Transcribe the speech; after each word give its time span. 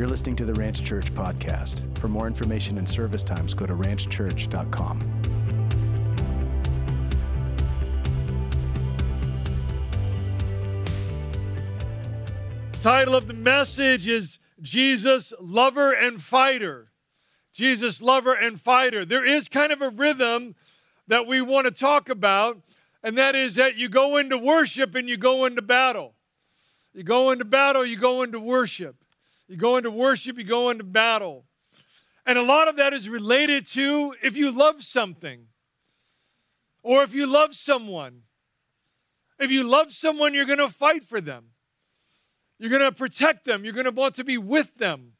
You're 0.00 0.08
listening 0.08 0.36
to 0.36 0.46
the 0.46 0.54
Ranch 0.54 0.82
Church 0.82 1.12
podcast. 1.12 1.98
For 1.98 2.08
more 2.08 2.26
information 2.26 2.78
and 2.78 2.88
service 2.88 3.22
times, 3.22 3.52
go 3.52 3.66
to 3.66 3.74
ranchchurch.com. 3.74 4.98
Title 12.80 13.14
of 13.14 13.26
the 13.26 13.34
message 13.34 14.08
is 14.08 14.38
Jesus, 14.62 15.34
Lover 15.38 15.92
and 15.92 16.22
Fighter. 16.22 16.92
Jesus, 17.52 18.00
Lover 18.00 18.32
and 18.32 18.58
Fighter. 18.58 19.04
There 19.04 19.26
is 19.26 19.50
kind 19.50 19.70
of 19.70 19.82
a 19.82 19.90
rhythm 19.90 20.54
that 21.08 21.26
we 21.26 21.42
want 21.42 21.66
to 21.66 21.70
talk 21.70 22.08
about, 22.08 22.62
and 23.02 23.18
that 23.18 23.36
is 23.36 23.56
that 23.56 23.76
you 23.76 23.90
go 23.90 24.16
into 24.16 24.38
worship 24.38 24.94
and 24.94 25.10
you 25.10 25.18
go 25.18 25.44
into 25.44 25.60
battle. 25.60 26.14
You 26.94 27.02
go 27.02 27.30
into 27.30 27.44
battle, 27.44 27.84
you 27.84 27.98
go 27.98 28.22
into 28.22 28.40
worship. 28.40 28.99
You 29.50 29.56
go 29.56 29.76
into 29.76 29.90
worship, 29.90 30.38
you 30.38 30.44
go 30.44 30.70
into 30.70 30.84
battle. 30.84 31.44
And 32.24 32.38
a 32.38 32.42
lot 32.42 32.68
of 32.68 32.76
that 32.76 32.92
is 32.92 33.08
related 33.08 33.66
to 33.68 34.14
if 34.22 34.36
you 34.36 34.52
love 34.52 34.84
something 34.84 35.46
or 36.84 37.02
if 37.02 37.12
you 37.12 37.26
love 37.26 37.56
someone. 37.56 38.22
If 39.40 39.50
you 39.50 39.64
love 39.64 39.90
someone, 39.90 40.34
you're 40.34 40.44
going 40.44 40.58
to 40.60 40.68
fight 40.68 41.02
for 41.02 41.20
them. 41.20 41.46
You're 42.60 42.70
going 42.70 42.80
to 42.80 42.92
protect 42.92 43.44
them. 43.44 43.64
You're 43.64 43.72
going 43.72 43.86
to 43.86 43.90
want 43.90 44.14
to 44.16 44.24
be 44.24 44.38
with 44.38 44.76
them. 44.76 45.14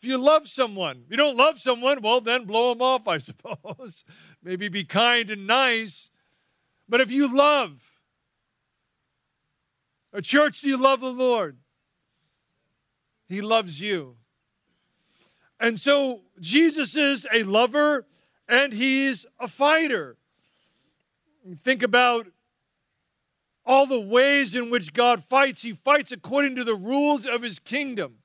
If 0.00 0.08
you 0.08 0.16
love 0.16 0.46
someone, 0.46 1.02
you 1.10 1.16
don't 1.16 1.36
love 1.36 1.58
someone, 1.58 2.02
well, 2.02 2.20
then 2.20 2.44
blow 2.44 2.72
them 2.72 2.82
off, 2.82 3.08
I 3.08 3.18
suppose. 3.18 4.04
Maybe 4.44 4.68
be 4.68 4.84
kind 4.84 5.28
and 5.28 5.44
nice. 5.44 6.08
But 6.88 7.00
if 7.00 7.10
you 7.10 7.34
love, 7.34 7.90
a 10.12 10.22
church, 10.22 10.60
do 10.60 10.68
you 10.68 10.80
love 10.80 11.00
the 11.00 11.10
Lord? 11.10 11.56
He 13.32 13.40
loves 13.40 13.80
you. 13.80 14.16
And 15.58 15.78
so 15.78 16.22
Jesus 16.40 16.96
is 16.96 17.26
a 17.32 17.44
lover 17.44 18.06
and 18.48 18.72
he's 18.72 19.26
a 19.38 19.48
fighter. 19.48 20.16
Think 21.62 21.82
about 21.82 22.26
all 23.64 23.86
the 23.86 24.00
ways 24.00 24.54
in 24.54 24.70
which 24.70 24.92
God 24.92 25.22
fights. 25.22 25.62
He 25.62 25.72
fights 25.72 26.12
according 26.12 26.56
to 26.56 26.64
the 26.64 26.74
rules 26.74 27.26
of 27.26 27.42
his 27.42 27.58
kingdom. 27.58 28.18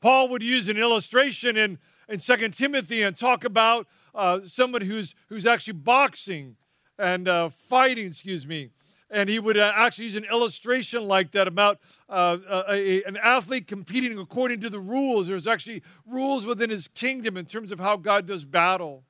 Paul 0.00 0.28
would 0.28 0.42
use 0.42 0.68
an 0.68 0.76
illustration 0.76 1.56
in, 1.56 1.78
in 2.08 2.18
2 2.18 2.48
Timothy 2.50 3.02
and 3.02 3.16
talk 3.16 3.44
about 3.44 3.86
uh, 4.14 4.40
someone 4.44 4.82
who's, 4.82 5.14
who's 5.28 5.46
actually 5.46 5.74
boxing 5.74 6.56
and 6.98 7.28
uh, 7.28 7.48
fighting, 7.48 8.06
excuse 8.06 8.46
me. 8.46 8.70
And 9.12 9.28
he 9.28 9.38
would 9.38 9.58
uh, 9.58 9.72
actually 9.76 10.06
use 10.06 10.16
an 10.16 10.24
illustration 10.24 11.06
like 11.06 11.32
that 11.32 11.46
about 11.46 11.78
uh, 12.08 12.38
a, 12.68 13.04
an 13.04 13.18
athlete 13.18 13.66
competing 13.66 14.18
according 14.18 14.62
to 14.62 14.70
the 14.70 14.80
rules. 14.80 15.28
There's 15.28 15.46
actually 15.46 15.82
rules 16.06 16.46
within 16.46 16.70
his 16.70 16.88
kingdom 16.88 17.36
in 17.36 17.44
terms 17.44 17.70
of 17.70 17.78
how 17.78 17.98
God 17.98 18.26
does 18.26 18.46
battle. 18.46 19.04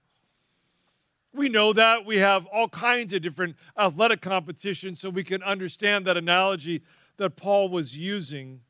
We 1.32 1.48
know 1.48 1.72
that. 1.72 2.04
We 2.04 2.18
have 2.18 2.46
all 2.46 2.68
kinds 2.68 3.12
of 3.12 3.22
different 3.22 3.56
athletic 3.78 4.20
competitions, 4.20 5.00
so 5.00 5.08
we 5.08 5.24
can 5.24 5.42
understand 5.42 6.04
that 6.06 6.16
analogy 6.16 6.82
that 7.16 7.36
Paul 7.36 7.68
was 7.68 7.96
using. 7.96 8.60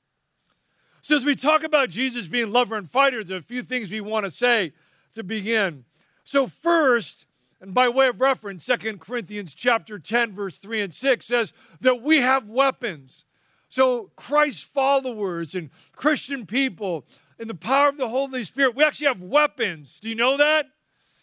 So, 1.00 1.16
as 1.16 1.24
we 1.24 1.34
talk 1.34 1.64
about 1.64 1.90
Jesus 1.90 2.28
being 2.28 2.52
lover 2.52 2.76
and 2.76 2.88
fighter, 2.88 3.24
there's 3.24 3.42
a 3.42 3.46
few 3.46 3.62
things 3.62 3.90
we 3.90 4.00
want 4.00 4.24
to 4.24 4.30
say 4.30 4.72
to 5.14 5.24
begin. 5.24 5.84
So, 6.22 6.46
first, 6.46 7.26
and 7.62 7.72
by 7.72 7.88
way 7.88 8.08
of 8.08 8.20
reference, 8.20 8.66
2 8.66 8.98
Corinthians 8.98 9.54
chapter 9.54 9.96
10, 9.96 10.32
verse 10.32 10.58
3 10.58 10.80
and 10.80 10.92
6 10.92 11.24
says 11.24 11.52
that 11.80 12.02
we 12.02 12.16
have 12.18 12.48
weapons. 12.48 13.24
So, 13.68 14.10
Christ 14.16 14.66
followers 14.66 15.54
and 15.54 15.70
Christian 15.94 16.44
people, 16.44 17.06
in 17.38 17.46
the 17.46 17.54
power 17.54 17.88
of 17.88 17.98
the 17.98 18.08
Holy 18.08 18.42
Spirit, 18.42 18.74
we 18.74 18.82
actually 18.82 19.06
have 19.06 19.22
weapons. 19.22 20.00
Do 20.00 20.08
you 20.08 20.16
know 20.16 20.36
that? 20.36 20.66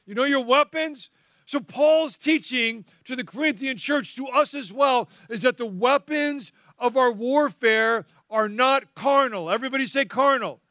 You 0.05 0.16
know 0.16 0.23
your 0.23 0.44
weapons? 0.44 1.09
So, 1.45 1.59
Paul's 1.59 2.17
teaching 2.17 2.85
to 3.03 3.17
the 3.17 3.25
Corinthian 3.25 3.75
church, 3.75 4.16
to 4.16 4.28
us 4.28 4.53
as 4.53 4.72
well, 4.72 5.09
is 5.29 5.41
that 5.41 5.57
the 5.57 5.66
weapons 5.66 6.53
of 6.79 6.95
our 6.95 7.11
warfare 7.11 8.05
are 8.29 8.47
not 8.47 8.95
carnal. 8.95 9.51
Everybody 9.51 9.85
say 9.85 10.05
carnal. 10.05 10.61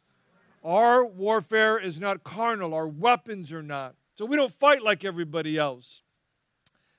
Our 0.64 1.04
warfare 1.04 1.78
is 1.78 2.00
not 2.00 2.24
carnal, 2.24 2.72
our 2.72 2.88
weapons 2.88 3.52
are 3.52 3.62
not. 3.62 3.94
So 4.18 4.24
we 4.24 4.34
don't 4.34 4.50
fight 4.50 4.82
like 4.82 5.04
everybody 5.04 5.56
else. 5.56 6.02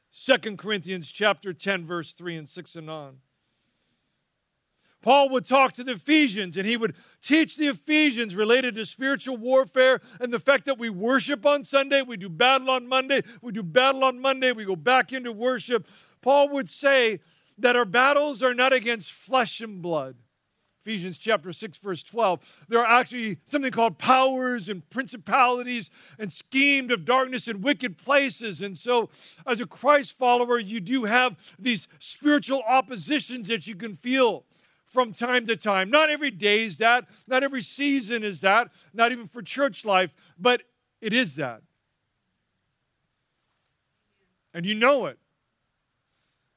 Second 0.09 0.57
Corinthians 0.57 1.11
chapter 1.11 1.51
10 1.51 1.85
verse 1.85 2.13
3 2.13 2.37
and 2.37 2.47
6 2.47 2.75
and 2.77 2.89
on. 2.89 3.17
Paul 5.01 5.27
would 5.31 5.45
talk 5.45 5.73
to 5.73 5.83
the 5.83 5.93
Ephesians 5.93 6.55
and 6.55 6.65
he 6.65 6.77
would 6.77 6.95
teach 7.21 7.57
the 7.57 7.67
Ephesians 7.67 8.35
related 8.35 8.75
to 8.75 8.85
spiritual 8.85 9.35
warfare 9.35 9.99
and 10.21 10.31
the 10.31 10.39
fact 10.39 10.63
that 10.63 10.79
we 10.79 10.89
worship 10.89 11.45
on 11.45 11.65
Sunday, 11.65 12.01
we 12.01 12.15
do 12.15 12.29
battle 12.29 12.69
on 12.69 12.87
Monday, 12.87 13.21
we 13.41 13.51
do 13.51 13.63
battle 13.63 14.05
on 14.05 14.21
Monday, 14.21 14.53
we 14.53 14.63
go 14.63 14.77
back 14.77 15.11
into 15.11 15.33
worship. 15.33 15.89
Paul 16.21 16.47
would 16.49 16.69
say 16.69 17.19
that 17.57 17.75
our 17.75 17.83
battles 17.83 18.41
are 18.41 18.53
not 18.53 18.71
against 18.71 19.11
flesh 19.11 19.59
and 19.59 19.81
blood. 19.81 20.15
Ephesians 20.89 21.19
chapter 21.19 21.53
6, 21.53 21.77
verse 21.77 22.01
12. 22.01 22.65
There 22.67 22.79
are 22.79 22.99
actually 22.99 23.37
something 23.45 23.71
called 23.71 23.99
powers 23.99 24.69
and 24.69 24.89
principalities 24.89 25.91
and 26.17 26.33
schemed 26.33 26.89
of 26.89 27.05
darkness 27.05 27.47
in 27.47 27.61
wicked 27.61 27.99
places. 27.99 28.59
And 28.63 28.75
so, 28.75 29.11
as 29.45 29.61
a 29.61 29.67
Christ 29.67 30.13
follower, 30.13 30.57
you 30.57 30.79
do 30.79 31.03
have 31.03 31.55
these 31.59 31.87
spiritual 31.99 32.63
oppositions 32.67 33.49
that 33.49 33.67
you 33.67 33.75
can 33.75 33.93
feel 33.93 34.45
from 34.83 35.13
time 35.13 35.45
to 35.45 35.55
time. 35.55 35.91
Not 35.91 36.09
every 36.09 36.31
day 36.31 36.65
is 36.65 36.79
that, 36.79 37.07
not 37.27 37.43
every 37.43 37.61
season 37.61 38.23
is 38.23 38.41
that, 38.41 38.71
not 38.91 39.11
even 39.11 39.27
for 39.27 39.43
church 39.43 39.85
life, 39.85 40.15
but 40.39 40.63
it 41.01 41.13
is 41.13 41.35
that. 41.35 41.61
And 44.55 44.65
you 44.65 44.73
know 44.73 45.05
it. 45.05 45.19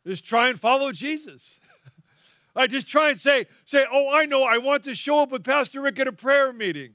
Just 0.07 0.25
try 0.25 0.49
and 0.49 0.59
follow 0.59 0.91
Jesus. 0.91 1.61
I 2.55 2.67
just 2.67 2.89
try 2.89 3.11
and 3.11 3.21
say, 3.21 3.47
say, 3.65 3.87
oh, 3.91 4.09
I 4.13 4.27
know, 4.27 4.45
I 4.45 4.59
want 4.59 4.85
to 4.85 4.95
show 4.95 5.23
up 5.23 5.31
with 5.31 5.45
Pastor 5.45 5.81
Rick 5.81 5.99
at 5.99 6.07
a 6.07 6.13
prayer 6.13 6.53
meeting 6.53 6.95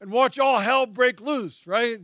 and 0.00 0.10
watch 0.10 0.38
all 0.38 0.58
hell 0.58 0.84
break 0.84 1.20
loose, 1.20 1.66
right? 1.66 2.00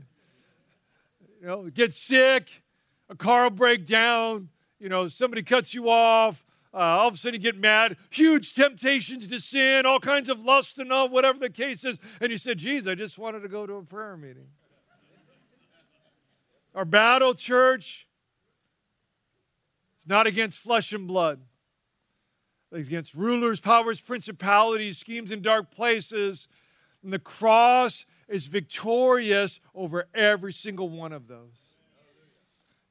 You 1.40 1.46
know, 1.46 1.70
get 1.70 1.94
sick, 1.94 2.62
a 3.10 3.14
car 3.14 3.44
will 3.44 3.50
break 3.50 3.86
down, 3.86 4.48
you 4.78 4.88
know, 4.88 5.08
somebody 5.08 5.42
cuts 5.42 5.74
you 5.74 5.90
off, 5.90 6.44
uh, 6.72 6.78
all 6.78 7.08
of 7.08 7.14
a 7.14 7.16
sudden 7.16 7.40
you 7.40 7.42
get 7.42 7.58
mad, 7.58 7.96
huge 8.10 8.54
temptations 8.54 9.26
to 9.26 9.40
sin, 9.40 9.84
all 9.84 10.00
kinds 10.00 10.28
of 10.28 10.40
lust 10.40 10.78
and 10.78 10.92
all, 10.92 11.08
whatever 11.08 11.38
the 11.38 11.50
case 11.50 11.84
is. 11.84 11.98
And 12.20 12.30
you 12.30 12.38
said, 12.38 12.58
geez, 12.58 12.86
I 12.86 12.94
just 12.94 13.18
wanted 13.18 13.40
to 13.40 13.48
go 13.48 13.66
to 13.66 13.74
a 13.74 13.82
prayer 13.82 14.16
meeting. 14.16 14.48
Our 16.74 16.84
battle, 16.84 17.34
church, 17.34 18.06
is 19.98 20.06
not 20.06 20.26
against 20.26 20.58
flesh 20.58 20.92
and 20.92 21.08
blood, 21.08 21.40
against 22.72 23.14
rulers, 23.14 23.60
powers, 23.60 24.00
principalities, 24.00 24.98
schemes 24.98 25.32
in 25.32 25.42
dark 25.42 25.70
places. 25.70 26.48
And 27.02 27.12
the 27.12 27.18
cross 27.18 28.06
is 28.28 28.46
victorious 28.46 29.60
over 29.74 30.08
every 30.14 30.52
single 30.52 30.88
one 30.88 31.12
of 31.12 31.28
those. 31.28 31.68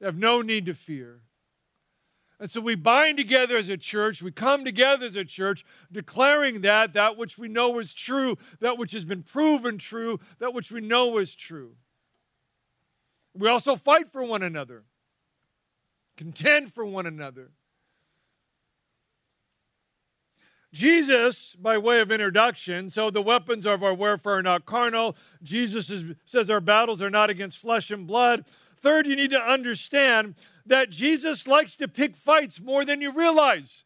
You 0.00 0.06
have 0.06 0.16
no 0.16 0.42
need 0.42 0.66
to 0.66 0.74
fear. 0.74 1.22
And 2.40 2.50
so 2.50 2.60
we 2.60 2.76
bind 2.76 3.18
together 3.18 3.56
as 3.56 3.68
a 3.68 3.76
church, 3.76 4.22
we 4.22 4.30
come 4.30 4.64
together 4.64 5.06
as 5.06 5.16
a 5.16 5.24
church, 5.24 5.64
declaring 5.90 6.60
that, 6.60 6.92
that 6.92 7.16
which 7.16 7.36
we 7.36 7.48
know 7.48 7.80
is 7.80 7.92
true, 7.92 8.38
that 8.60 8.78
which 8.78 8.92
has 8.92 9.04
been 9.04 9.24
proven 9.24 9.76
true, 9.76 10.20
that 10.38 10.54
which 10.54 10.70
we 10.70 10.80
know 10.80 11.18
is 11.18 11.34
true. 11.34 11.72
We 13.34 13.48
also 13.48 13.74
fight 13.74 14.08
for 14.12 14.22
one 14.22 14.44
another, 14.44 14.84
contend 16.16 16.72
for 16.72 16.84
one 16.84 17.06
another. 17.06 17.50
Jesus, 20.72 21.54
by 21.54 21.78
way 21.78 22.00
of 22.00 22.12
introduction, 22.12 22.90
so 22.90 23.10
the 23.10 23.22
weapons 23.22 23.64
of 23.64 23.82
our 23.82 23.94
warfare 23.94 24.34
are 24.34 24.42
not 24.42 24.66
carnal. 24.66 25.16
Jesus 25.42 25.90
is, 25.90 26.14
says 26.26 26.50
our 26.50 26.60
battles 26.60 27.00
are 27.00 27.10
not 27.10 27.30
against 27.30 27.58
flesh 27.58 27.90
and 27.90 28.06
blood. 28.06 28.44
Third, 28.76 29.06
you 29.06 29.16
need 29.16 29.30
to 29.30 29.40
understand 29.40 30.34
that 30.66 30.90
Jesus 30.90 31.48
likes 31.48 31.74
to 31.76 31.88
pick 31.88 32.16
fights 32.16 32.60
more 32.60 32.84
than 32.84 33.00
you 33.00 33.12
realize. 33.12 33.84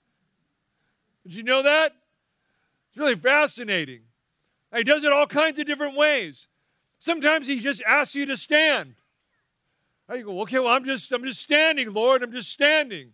Did 1.23 1.37
you 1.37 1.43
know 1.45 1.63
that? 1.63 1.95
It's 2.89 2.99
really 2.99 3.17
fascinating. 3.17 4.01
He 4.75 4.83
does 4.83 5.05
it 5.05 5.13
all 5.13 5.27
kinds 5.27 5.59
of 5.59 5.67
different 5.67 5.97
ways. 5.97 6.49
Sometimes 6.99 7.47
he 7.47 7.61
just 7.61 7.83
asks 7.87 8.15
you 8.15 8.27
to 8.27 8.37
stand. 8.37 8.95
You 10.13 10.25
go, 10.25 10.41
okay, 10.43 10.59
well, 10.59 10.69
I'm 10.69 10.85
just, 10.85 11.11
I'm 11.13 11.25
just 11.25 11.41
standing, 11.41 11.93
Lord. 11.93 12.23
I'm 12.23 12.33
just 12.33 12.53
standing. 12.53 13.13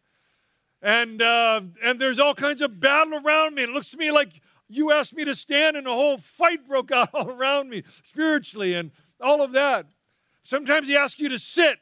And 0.80 1.20
uh, 1.20 1.60
and 1.82 2.00
there's 2.00 2.18
all 2.18 2.34
kinds 2.34 2.62
of 2.62 2.78
battle 2.80 3.20
around 3.24 3.54
me. 3.54 3.64
It 3.64 3.70
looks 3.70 3.90
to 3.90 3.96
me 3.96 4.12
like 4.12 4.40
you 4.68 4.92
asked 4.92 5.14
me 5.14 5.24
to 5.24 5.34
stand, 5.34 5.76
and 5.76 5.86
a 5.86 5.92
whole 5.92 6.18
fight 6.18 6.66
broke 6.66 6.92
out 6.92 7.10
all 7.12 7.30
around 7.30 7.68
me 7.68 7.82
spiritually 8.02 8.74
and 8.74 8.90
all 9.20 9.42
of 9.42 9.52
that. 9.52 9.86
Sometimes 10.42 10.88
he 10.88 10.96
asks 10.96 11.20
you 11.20 11.28
to 11.28 11.38
sit. 11.38 11.78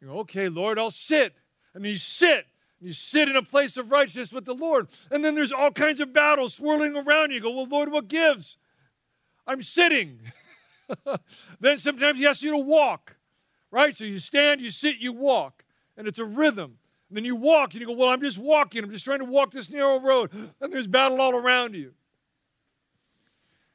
You 0.00 0.08
go, 0.08 0.18
okay, 0.20 0.48
Lord, 0.48 0.78
I'll 0.78 0.90
sit. 0.90 1.34
And 1.74 1.84
you 1.84 1.96
sit. 1.96 2.46
and 2.80 2.88
You 2.88 2.92
sit 2.92 3.28
in 3.28 3.36
a 3.36 3.42
place 3.42 3.76
of 3.76 3.90
righteousness 3.90 4.32
with 4.32 4.46
the 4.46 4.54
Lord. 4.54 4.88
And 5.10 5.24
then 5.24 5.34
there's 5.34 5.52
all 5.52 5.70
kinds 5.70 6.00
of 6.00 6.12
battles 6.12 6.54
swirling 6.54 6.96
around 6.96 7.30
you. 7.30 7.36
You 7.36 7.42
go, 7.42 7.50
Well, 7.50 7.68
Lord, 7.68 7.92
what 7.92 8.08
gives? 8.08 8.56
I'm 9.46 9.62
sitting. 9.62 10.20
then 11.60 11.78
sometimes 11.78 12.18
He 12.18 12.26
asks 12.26 12.42
you 12.42 12.52
to 12.52 12.58
walk, 12.58 13.16
right? 13.70 13.94
So 13.94 14.04
you 14.04 14.18
stand, 14.18 14.60
you 14.60 14.70
sit, 14.70 14.98
you 14.98 15.12
walk, 15.12 15.64
and 15.96 16.06
it's 16.08 16.18
a 16.18 16.24
rhythm. 16.24 16.78
And 17.08 17.16
then 17.16 17.24
you 17.24 17.36
walk 17.36 17.72
and 17.72 17.80
you 17.80 17.86
go, 17.86 17.92
Well, 17.92 18.08
I'm 18.08 18.20
just 18.20 18.38
walking. 18.38 18.84
I'm 18.84 18.90
just 18.90 19.04
trying 19.04 19.20
to 19.20 19.24
walk 19.24 19.52
this 19.52 19.70
narrow 19.70 20.00
road. 20.00 20.30
And 20.60 20.72
there's 20.72 20.86
battle 20.86 21.20
all 21.20 21.34
around 21.34 21.74
you. 21.74 21.92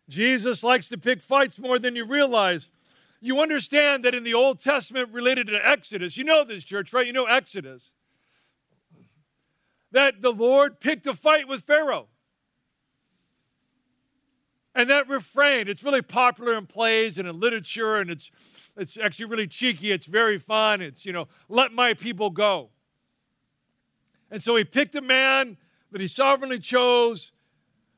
Jesus 0.09 0.63
likes 0.63 0.89
to 0.89 0.97
pick 0.97 1.21
fights 1.21 1.57
more 1.57 1.79
than 1.79 1.95
you 1.95 2.05
realize. 2.05 2.69
You 3.21 3.39
understand 3.39 4.03
that 4.03 4.13
in 4.13 4.23
the 4.23 4.33
Old 4.33 4.59
Testament 4.59 5.09
related 5.13 5.47
to 5.47 5.67
Exodus, 5.67 6.17
you 6.17 6.23
know 6.23 6.43
this, 6.43 6.63
church, 6.63 6.91
right? 6.91 7.07
You 7.07 7.13
know 7.13 7.25
Exodus. 7.25 7.91
That 9.91 10.21
the 10.21 10.31
Lord 10.31 10.79
picked 10.81 11.07
a 11.07 11.13
fight 11.13 11.47
with 11.47 11.61
Pharaoh. 11.61 12.07
And 14.73 14.89
that 14.89 15.07
refrain, 15.07 15.67
it's 15.67 15.83
really 15.83 16.01
popular 16.01 16.57
in 16.57 16.65
plays 16.65 17.19
and 17.19 17.27
in 17.27 17.39
literature, 17.39 17.97
and 17.97 18.09
it's, 18.09 18.31
it's 18.77 18.97
actually 18.97 19.25
really 19.25 19.47
cheeky. 19.47 19.91
It's 19.91 20.07
very 20.07 20.37
fun. 20.37 20.81
It's, 20.81 21.05
you 21.05 21.11
know, 21.11 21.27
let 21.49 21.73
my 21.73 21.93
people 21.93 22.29
go. 22.29 22.69
And 24.31 24.41
so 24.41 24.55
he 24.55 24.63
picked 24.63 24.95
a 24.95 25.01
man 25.01 25.57
that 25.91 25.99
he 25.99 26.07
sovereignly 26.07 26.59
chose 26.59 27.33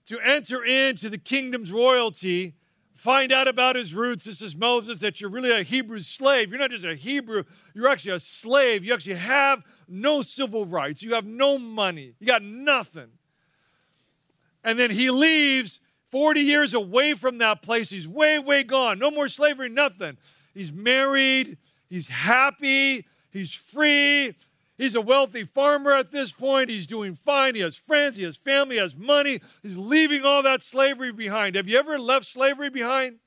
to 0.07 0.19
enter 0.19 0.65
into 0.65 1.09
the 1.09 1.17
kingdom's 1.17 1.71
royalty, 1.71 2.55
find 2.93 3.31
out 3.31 3.47
about 3.47 3.75
his 3.75 3.93
roots. 3.93 4.25
This 4.25 4.41
is 4.41 4.55
Moses, 4.55 4.99
that 4.99 5.21
you're 5.21 5.29
really 5.29 5.51
a 5.51 5.63
Hebrew 5.63 6.01
slave. 6.01 6.49
You're 6.49 6.59
not 6.59 6.71
just 6.71 6.85
a 6.85 6.95
Hebrew, 6.95 7.43
you're 7.73 7.87
actually 7.87 8.13
a 8.13 8.19
slave. 8.19 8.83
You 8.83 8.93
actually 8.93 9.15
have 9.15 9.61
no 9.87 10.21
civil 10.23 10.65
rights, 10.65 11.03
you 11.03 11.13
have 11.13 11.25
no 11.25 11.57
money, 11.57 12.15
you 12.19 12.27
got 12.27 12.41
nothing. 12.41 13.09
And 14.63 14.79
then 14.79 14.91
he 14.91 15.11
leaves 15.11 15.79
40 16.09 16.41
years 16.41 16.73
away 16.73 17.13
from 17.13 17.37
that 17.39 17.61
place. 17.61 17.89
He's 17.89 18.07
way, 18.07 18.39
way 18.39 18.63
gone. 18.63 18.97
No 18.97 19.11
more 19.11 19.27
slavery, 19.27 19.69
nothing. 19.69 20.17
He's 20.53 20.71
married, 20.71 21.57
he's 21.89 22.07
happy, 22.07 23.05
he's 23.31 23.53
free. 23.53 24.33
He's 24.83 24.95
a 24.95 25.01
wealthy 25.01 25.45
farmer 25.45 25.93
at 25.93 26.11
this 26.11 26.33
point. 26.33 26.69
He's 26.69 26.85
doing 26.85 27.15
fine. 27.15 27.55
He 27.55 27.61
has 27.61 27.77
friends, 27.77 28.17
he 28.17 28.23
has 28.23 28.35
family, 28.35 28.75
he 28.75 28.81
has 28.81 28.97
money. 28.97 29.39
He's 29.61 29.77
leaving 29.77 30.25
all 30.25 30.43
that 30.43 30.61
slavery 30.61 31.13
behind. 31.13 31.55
Have 31.55 31.69
you 31.69 31.79
ever 31.79 31.97
left 31.97 32.25
slavery 32.25 32.69
behind? 32.69 33.19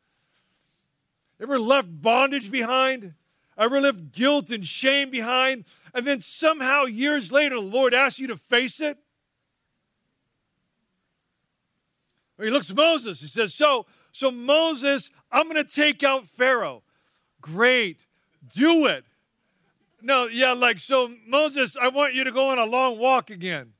Ever 1.40 1.58
left 1.58 1.88
bondage 2.02 2.50
behind? 2.50 3.14
Ever 3.56 3.80
left 3.80 4.12
guilt 4.12 4.50
and 4.50 4.66
shame 4.66 5.08
behind? 5.08 5.64
And 5.94 6.06
then 6.06 6.20
somehow, 6.20 6.84
years 6.84 7.32
later, 7.32 7.54
the 7.54 7.62
Lord 7.62 7.94
asks 7.94 8.18
you 8.18 8.26
to 8.26 8.36
face 8.36 8.78
it? 8.78 8.98
He 12.38 12.50
looks 12.50 12.68
at 12.68 12.76
Moses. 12.76 13.22
He 13.22 13.28
says, 13.28 13.54
So, 13.54 13.86
so 14.12 14.30
Moses, 14.30 15.08
I'm 15.32 15.48
going 15.48 15.64
to 15.64 15.64
take 15.64 16.02
out 16.02 16.26
Pharaoh. 16.26 16.82
Great. 17.40 18.02
Do 18.46 18.84
it. 18.84 19.06
No, 20.02 20.26
yeah, 20.26 20.52
like, 20.52 20.78
so 20.78 21.10
Moses, 21.26 21.76
I 21.80 21.88
want 21.88 22.14
you 22.14 22.24
to 22.24 22.32
go 22.32 22.48
on 22.48 22.58
a 22.58 22.64
long 22.64 22.98
walk 22.98 23.30
again. 23.30 23.72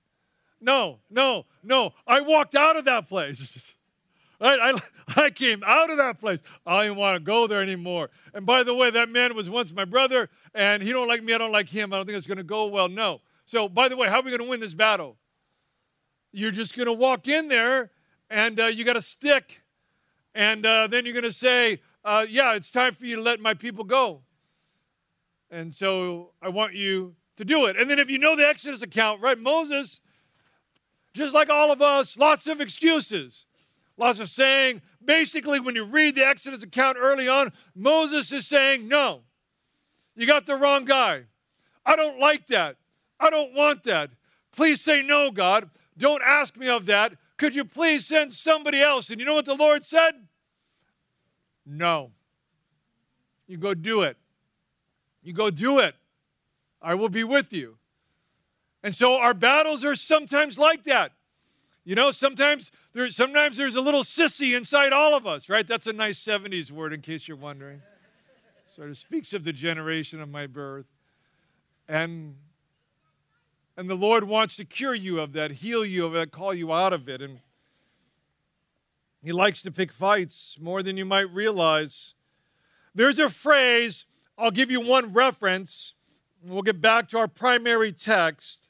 No, 0.61 0.99
no, 1.11 1.45
no. 1.63 1.93
I 2.07 2.21
walked 2.21 2.55
out 2.55 2.77
of 2.77 2.85
that 2.87 3.09
place. 3.09 3.75
I, 4.41 4.73
I, 4.73 4.79
I 5.25 5.31
came 5.31 5.63
out 5.65 5.91
of 5.91 5.99
that 5.99 6.19
place. 6.19 6.41
I 6.67 6.85
didn't 6.85 6.97
want 6.97 7.17
to 7.17 7.21
go 7.21 7.47
there 7.47 7.63
anymore. 7.63 8.11
And 8.35 8.47
by 8.47 8.63
the 8.63 8.75
way, 8.75 8.91
that 8.91 9.09
man 9.09 9.35
was 9.35 9.51
once 9.51 9.73
my 9.73 9.85
brother, 9.85 10.29
and 10.55 10.83
he 10.83 10.93
don't 10.93 11.09
like 11.09 11.23
me. 11.23 11.35
I 11.35 11.39
don't 11.39 11.53
like 11.53 11.69
him. 11.69 11.93
I 11.93 11.97
don't 11.97 12.07
think 12.07 12.19
it's 12.19 12.27
going 12.27 12.39
to 12.39 12.45
go 12.45 12.67
well. 12.67 12.89
No. 12.89 13.21
So, 13.45 13.69
by 13.69 13.89
the 13.89 13.97
way, 13.97 14.09
how 14.09 14.21
are 14.21 14.23
we 14.23 14.31
going 14.31 14.43
to 14.43 14.49
win 14.49 14.61
this 14.61 14.75
battle? 14.75 15.17
You're 16.33 16.51
just 16.51 16.77
going 16.77 16.87
to 16.87 16.93
walk 16.93 17.29
in 17.29 17.49
there 17.49 17.91
and 18.29 18.59
uh, 18.59 18.67
you 18.67 18.85
got 18.85 18.97
a 18.97 19.03
stick, 19.03 19.63
and 20.35 20.67
uh, 20.67 20.89
then 20.89 21.05
you're 21.05 21.15
going 21.15 21.25
to 21.25 21.33
say, 21.33 21.81
uh, 22.05 22.27
Yeah, 22.29 22.55
it's 22.55 22.71
time 22.71 22.95
for 22.95 23.07
you 23.07 23.17
to 23.17 23.23
let 23.23 23.41
my 23.41 23.55
people 23.55 23.85
go. 23.85 24.23
And 25.57 25.75
so 25.75 26.33
I 26.43 26.51
want 26.51 26.75
you 26.75 27.15
to 27.39 27.45
do 27.45 27.65
it. 27.65 27.79
And 27.79 27.89
then 27.89 27.99
if 27.99 28.11
you 28.11 28.19
know 28.19 28.37
the 28.37 28.47
Exodus 28.47 28.83
account, 28.83 29.23
right, 29.23 29.39
Moses, 29.39 30.03
just 31.15 31.33
like 31.35 31.49
all 31.49 31.73
of 31.73 31.81
us, 31.81 32.19
lots 32.19 32.47
of 32.47 32.61
excuses, 32.61 33.47
lots 33.97 34.21
of 34.21 34.29
saying. 34.29 34.83
Basically, 35.03 35.59
when 35.59 35.75
you 35.75 35.85
read 35.85 36.15
the 36.15 36.27
Exodus 36.27 36.63
account 36.63 36.99
early 37.01 37.27
on, 37.27 37.55
Moses 37.75 38.31
is 38.33 38.47
saying, 38.47 38.87
No, 38.87 39.23
you 40.15 40.27
got 40.27 40.45
the 40.45 40.57
wrong 40.57 40.85
guy. 40.85 41.23
I 41.87 41.97
don't 41.97 42.21
like 42.21 42.49
that. 42.49 42.77
I 43.19 43.31
don't 43.31 43.55
want 43.55 43.85
that. 43.85 44.11
Please 44.53 44.83
say 44.83 45.01
no, 45.01 45.31
God. 45.31 45.71
Don't 45.97 46.23
ask 46.23 46.55
me 46.59 46.69
of 46.69 46.85
that. 46.85 47.15
Could 47.39 47.55
you 47.55 47.65
please 47.65 48.05
send 48.05 48.35
somebody 48.35 48.83
else? 48.83 49.09
And 49.09 49.21
you 49.21 49.25
know 49.25 49.35
what 49.35 49.47
the 49.47 49.55
Lord 49.55 49.87
said? 49.87 50.27
No. 51.65 52.11
You 53.47 53.57
go 53.57 53.73
do 53.73 54.03
it. 54.03 54.19
You 55.27 55.33
go 55.33 55.51
do 55.51 55.81
it. 55.81 55.97
I 56.81 56.95
will 56.95 57.09
be 57.09 57.25
with 57.25 57.53
you. 57.53 57.79
And 58.85 58.95
so 58.95 59.17
our 59.17 59.35
battles 59.35 59.83
are 59.85 59.97
sometimes 59.97 60.57
like 60.57 60.85
that. 60.85 61.11
You 61.85 61.97
know, 61.97 62.13
sometimes 62.13 62.71
there's 62.93 63.17
sometimes 63.17 63.57
there's 63.57 63.75
a 63.75 63.81
little 63.81 64.05
sissy 64.05 64.57
inside 64.57 64.93
all 64.93 65.17
of 65.17 65.27
us, 65.27 65.49
right? 65.49 65.67
That's 65.67 65.89
a 65.89 65.93
nice 65.93 66.25
70s 66.25 66.71
word 66.71 66.93
in 66.93 67.01
case 67.01 67.27
you're 67.27 67.37
wondering. 67.37 67.83
Sort 68.77 68.89
of 68.89 68.99
speaks 68.99 69.33
of 69.33 69.43
the 69.43 69.53
generation 69.53 70.21
of 70.21 70.29
my 70.29 70.47
birth. 70.47 70.93
And 71.89 72.37
and 73.77 73.91
the 73.91 73.97
Lord 73.97 74.25
wants 74.25 74.55
to 74.59 74.65
cure 74.65 74.95
you 74.95 75.19
of 75.19 75.33
that, 75.33 75.51
heal 75.51 75.85
you 75.85 76.07
of 76.07 76.13
that, 76.13 76.31
call 76.31 76.55
you 76.55 76.73
out 76.73 76.93
of 76.93 77.09
it. 77.09 77.21
And 77.21 77.41
He 79.25 79.33
likes 79.33 79.61
to 79.63 79.73
pick 79.73 79.93
fights 79.93 80.57
more 80.61 80.85
than 80.85 80.97
you 80.97 81.05
might 81.05 81.29
realize. 81.33 82.15
There's 82.95 83.19
a 83.19 83.29
phrase, 83.29 84.07
I'll 84.39 84.51
give 84.51 84.71
you 84.71 84.81
one 84.81 85.15
reference, 85.15 85.95
we'll 86.43 86.63
get 86.63 86.81
back 86.81 87.09
to 87.09 87.19
our 87.19 87.29
primary 87.29 87.91
text. 87.91 88.69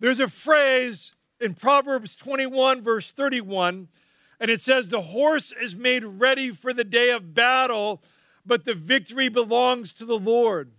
There's 0.00 0.20
a 0.20 0.28
phrase 0.28 1.12
in 1.38 1.54
Proverbs 1.54 2.16
21, 2.16 2.80
verse 2.80 3.10
31, 3.10 3.88
and 4.40 4.50
it 4.50 4.62
says, 4.62 4.88
The 4.88 5.02
horse 5.02 5.52
is 5.52 5.76
made 5.76 6.04
ready 6.04 6.50
for 6.50 6.72
the 6.72 6.84
day 6.84 7.10
of 7.10 7.34
battle, 7.34 8.02
but 8.46 8.64
the 8.64 8.74
victory 8.74 9.28
belongs 9.28 9.92
to 9.94 10.06
the 10.06 10.18
Lord. 10.18 10.70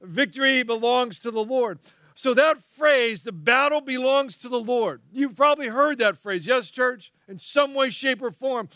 Victory 0.00 0.62
belongs 0.62 1.18
to 1.20 1.30
the 1.30 1.44
Lord. 1.44 1.80
So 2.14 2.32
that 2.32 2.60
phrase, 2.60 3.22
the 3.22 3.32
battle 3.32 3.82
belongs 3.82 4.36
to 4.36 4.48
the 4.48 4.60
Lord. 4.60 5.02
You've 5.12 5.36
probably 5.36 5.68
heard 5.68 5.98
that 5.98 6.16
phrase, 6.16 6.46
yes, 6.46 6.70
church, 6.70 7.12
in 7.28 7.38
some 7.38 7.74
way, 7.74 7.90
shape, 7.90 8.22
or 8.22 8.30
form. 8.30 8.68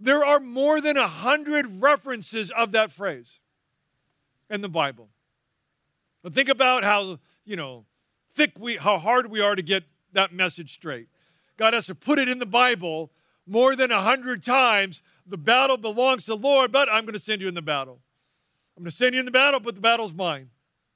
There 0.00 0.24
are 0.24 0.40
more 0.40 0.80
than 0.80 0.96
a 0.96 1.08
hundred 1.08 1.82
references 1.82 2.50
of 2.50 2.72
that 2.72 2.90
phrase 2.90 3.40
in 4.54 4.60
the 4.60 4.68
Bible. 4.68 5.08
But 6.22 6.32
think 6.32 6.48
about 6.48 6.84
how, 6.84 7.18
you 7.44 7.56
know, 7.56 7.84
thick 8.32 8.52
we, 8.58 8.76
how 8.76 8.98
hard 8.98 9.30
we 9.30 9.40
are 9.40 9.54
to 9.54 9.62
get 9.62 9.84
that 10.12 10.32
message 10.32 10.72
straight. 10.72 11.08
God 11.56 11.74
has 11.74 11.86
to 11.86 11.94
put 11.94 12.18
it 12.18 12.28
in 12.28 12.38
the 12.38 12.46
Bible 12.46 13.10
more 13.46 13.76
than 13.76 13.90
a 13.90 14.00
hundred 14.00 14.42
times. 14.42 15.02
The 15.26 15.36
battle 15.36 15.76
belongs 15.76 16.24
to 16.24 16.32
the 16.32 16.36
Lord, 16.36 16.72
but 16.72 16.88
I'm 16.88 17.04
going 17.04 17.14
to 17.14 17.18
send 17.18 17.42
you 17.42 17.48
in 17.48 17.54
the 17.54 17.62
battle. 17.62 18.00
I'm 18.76 18.84
going 18.84 18.90
to 18.90 18.96
send 18.96 19.14
you 19.14 19.20
in 19.20 19.26
the 19.26 19.30
battle, 19.30 19.60
but 19.60 19.74
the 19.74 19.80
battle's 19.80 20.14
mine. 20.14 20.50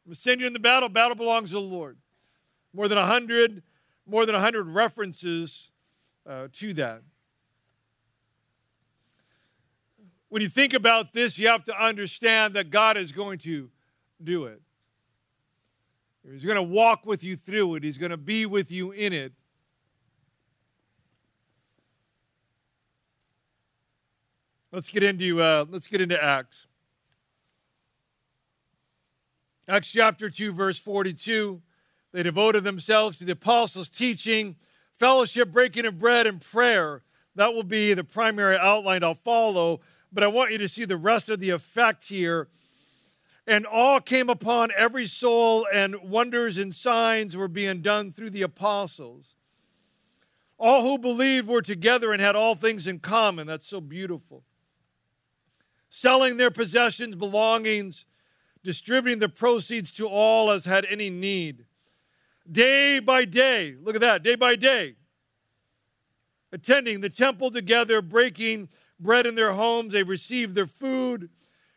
I'm 0.04 0.10
going 0.10 0.14
to 0.14 0.20
send 0.20 0.40
you 0.40 0.46
in 0.46 0.52
the 0.52 0.58
battle. 0.58 0.88
Battle 0.88 1.14
belongs 1.14 1.50
to 1.50 1.56
the 1.56 1.60
Lord. 1.60 1.98
More 2.72 2.88
than 2.88 2.98
a 2.98 3.06
hundred, 3.06 3.62
more 4.06 4.26
than 4.26 4.34
a 4.34 4.40
hundred 4.40 4.68
references 4.68 5.70
uh, 6.28 6.48
to 6.54 6.74
that. 6.74 7.02
When 10.28 10.42
you 10.42 10.48
think 10.48 10.74
about 10.74 11.12
this, 11.12 11.38
you 11.38 11.48
have 11.48 11.64
to 11.64 11.82
understand 11.82 12.54
that 12.54 12.70
God 12.70 12.96
is 12.96 13.12
going 13.12 13.38
to 13.40 13.70
do 14.22 14.44
it. 14.44 14.60
He's 16.30 16.44
going 16.44 16.56
to 16.56 16.62
walk 16.62 17.06
with 17.06 17.24
you 17.24 17.36
through 17.36 17.76
it. 17.76 17.84
He's 17.84 17.96
going 17.96 18.10
to 18.10 18.18
be 18.18 18.44
with 18.44 18.70
you 18.70 18.90
in 18.90 19.12
it. 19.12 19.32
Let's 24.70 24.90
get 24.90 25.02
into 25.02 25.40
uh, 25.40 25.64
let's 25.70 25.86
get 25.86 26.02
into 26.02 26.22
Acts. 26.22 26.66
Acts 29.66 29.90
chapter 29.90 30.28
2, 30.28 30.52
verse 30.52 30.78
42. 30.78 31.62
They 32.12 32.22
devoted 32.22 32.64
themselves 32.64 33.18
to 33.18 33.24
the 33.24 33.32
apostles' 33.32 33.88
teaching, 33.88 34.56
fellowship, 34.92 35.52
breaking 35.52 35.86
of 35.86 35.98
bread, 35.98 36.26
and 36.26 36.40
prayer. 36.40 37.02
That 37.34 37.54
will 37.54 37.62
be 37.62 37.94
the 37.94 38.04
primary 38.04 38.58
outline 38.58 39.02
I'll 39.02 39.14
follow, 39.14 39.80
but 40.12 40.22
I 40.22 40.28
want 40.28 40.52
you 40.52 40.58
to 40.58 40.68
see 40.68 40.84
the 40.84 40.96
rest 40.96 41.28
of 41.28 41.40
the 41.40 41.50
effect 41.50 42.08
here. 42.08 42.48
And 43.46 43.64
all 43.64 44.00
came 44.00 44.28
upon 44.28 44.70
every 44.76 45.06
soul, 45.06 45.66
and 45.72 45.96
wonders 46.02 46.58
and 46.58 46.74
signs 46.74 47.36
were 47.36 47.48
being 47.48 47.80
done 47.80 48.12
through 48.12 48.30
the 48.30 48.42
apostles. 48.42 49.36
All 50.58 50.82
who 50.82 50.98
believed 50.98 51.48
were 51.48 51.62
together 51.62 52.12
and 52.12 52.20
had 52.20 52.36
all 52.36 52.54
things 52.54 52.86
in 52.86 52.98
common. 52.98 53.46
That's 53.46 53.66
so 53.66 53.80
beautiful. 53.80 54.44
Selling 55.88 56.36
their 56.36 56.50
possessions, 56.50 57.14
belongings, 57.14 58.04
distributing 58.62 59.20
the 59.20 59.28
proceeds 59.28 59.92
to 59.92 60.06
all 60.06 60.50
as 60.50 60.66
had 60.66 60.84
any 60.86 61.08
need. 61.08 61.64
day 62.50 62.98
by 62.98 63.24
day. 63.24 63.76
Look 63.80 63.94
at 63.94 64.00
that, 64.00 64.22
day 64.22 64.34
by 64.34 64.56
day. 64.56 64.96
Attending 66.52 67.00
the 67.00 67.10
temple 67.10 67.50
together, 67.50 68.00
breaking 68.00 68.68
bread 69.00 69.26
in 69.26 69.34
their 69.34 69.52
homes. 69.52 69.92
They 69.92 70.02
received 70.02 70.54
their 70.54 70.66
food 70.66 71.30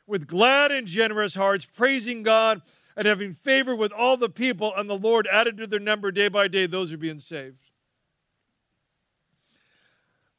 with 0.07 0.27
glad 0.27 0.71
and 0.71 0.87
generous 0.87 1.35
hearts, 1.35 1.65
praising 1.65 2.23
God 2.23 2.61
and 2.95 3.05
having 3.05 3.33
favor 3.33 3.75
with 3.75 3.91
all 3.91 4.17
the 4.17 4.29
people. 4.29 4.73
And 4.75 4.89
the 4.89 4.97
Lord 4.97 5.27
added 5.31 5.57
to 5.57 5.67
their 5.67 5.79
number 5.79 6.11
day 6.11 6.27
by 6.27 6.47
day 6.47 6.65
those 6.65 6.89
who 6.89 6.95
are 6.95 6.99
being 6.99 7.19
saved. 7.19 7.61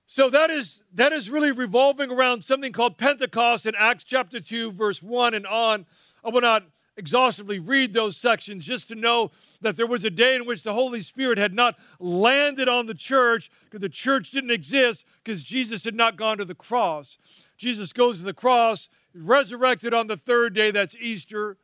So 0.06 0.28
that 0.28 0.50
is 0.50 0.82
that 0.92 1.10
is 1.12 1.30
really 1.30 1.52
revolving 1.52 2.10
around 2.10 2.44
something 2.44 2.70
called 2.70 2.98
Pentecost 2.98 3.64
in 3.64 3.74
Acts 3.78 4.04
chapter 4.04 4.40
2 4.40 4.72
verse 4.72 5.02
1 5.02 5.32
and 5.32 5.46
on. 5.46 5.86
I 6.22 6.28
will 6.28 6.42
not 6.42 6.64
exhaustively 6.96 7.58
read 7.58 7.92
those 7.92 8.16
sections 8.16 8.66
just 8.66 8.88
to 8.88 8.94
know 8.94 9.30
that 9.60 9.76
there 9.76 9.86
was 9.86 10.04
a 10.04 10.10
day 10.10 10.36
in 10.36 10.44
which 10.44 10.62
the 10.62 10.74
Holy 10.74 11.00
Spirit 11.00 11.38
had 11.38 11.54
not 11.54 11.78
landed 11.98 12.68
on 12.68 12.86
the 12.86 12.94
church 12.94 13.50
because 13.64 13.80
the 13.80 13.88
church 13.88 14.30
didn't 14.30 14.50
exist 14.50 15.04
because 15.24 15.42
Jesus 15.42 15.84
had 15.84 15.94
not 15.94 16.16
gone 16.16 16.38
to 16.38 16.44
the 16.44 16.54
cross. 16.54 17.16
Jesus 17.56 17.92
goes 17.92 18.18
to 18.18 18.24
the 18.24 18.34
cross, 18.34 18.88
resurrected 19.14 19.94
on 19.94 20.06
the 20.06 20.16
third 20.16 20.54
day, 20.54 20.70
that's 20.70 20.96
Easter. 20.96 21.56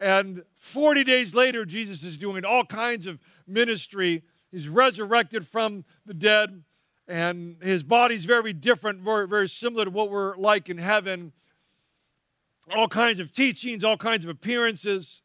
And 0.00 0.42
40 0.54 1.04
days 1.04 1.34
later, 1.34 1.64
Jesus 1.64 2.04
is 2.04 2.18
doing 2.18 2.44
all 2.44 2.64
kinds 2.64 3.06
of 3.06 3.18
ministry. 3.46 4.22
He's 4.50 4.68
resurrected 4.68 5.46
from 5.46 5.84
the 6.04 6.14
dead, 6.14 6.64
and 7.08 7.56
his 7.62 7.82
body's 7.82 8.24
very 8.24 8.52
different, 8.52 9.00
very, 9.00 9.26
very 9.26 9.48
similar 9.48 9.84
to 9.84 9.90
what 9.90 10.10
we're 10.10 10.36
like 10.36 10.68
in 10.68 10.78
heaven 10.78 11.32
all 12.74 12.88
kinds 12.88 13.20
of 13.20 13.30
teachings, 13.30 13.84
all 13.84 13.96
kinds 13.96 14.24
of 14.24 14.30
appearances. 14.30 15.22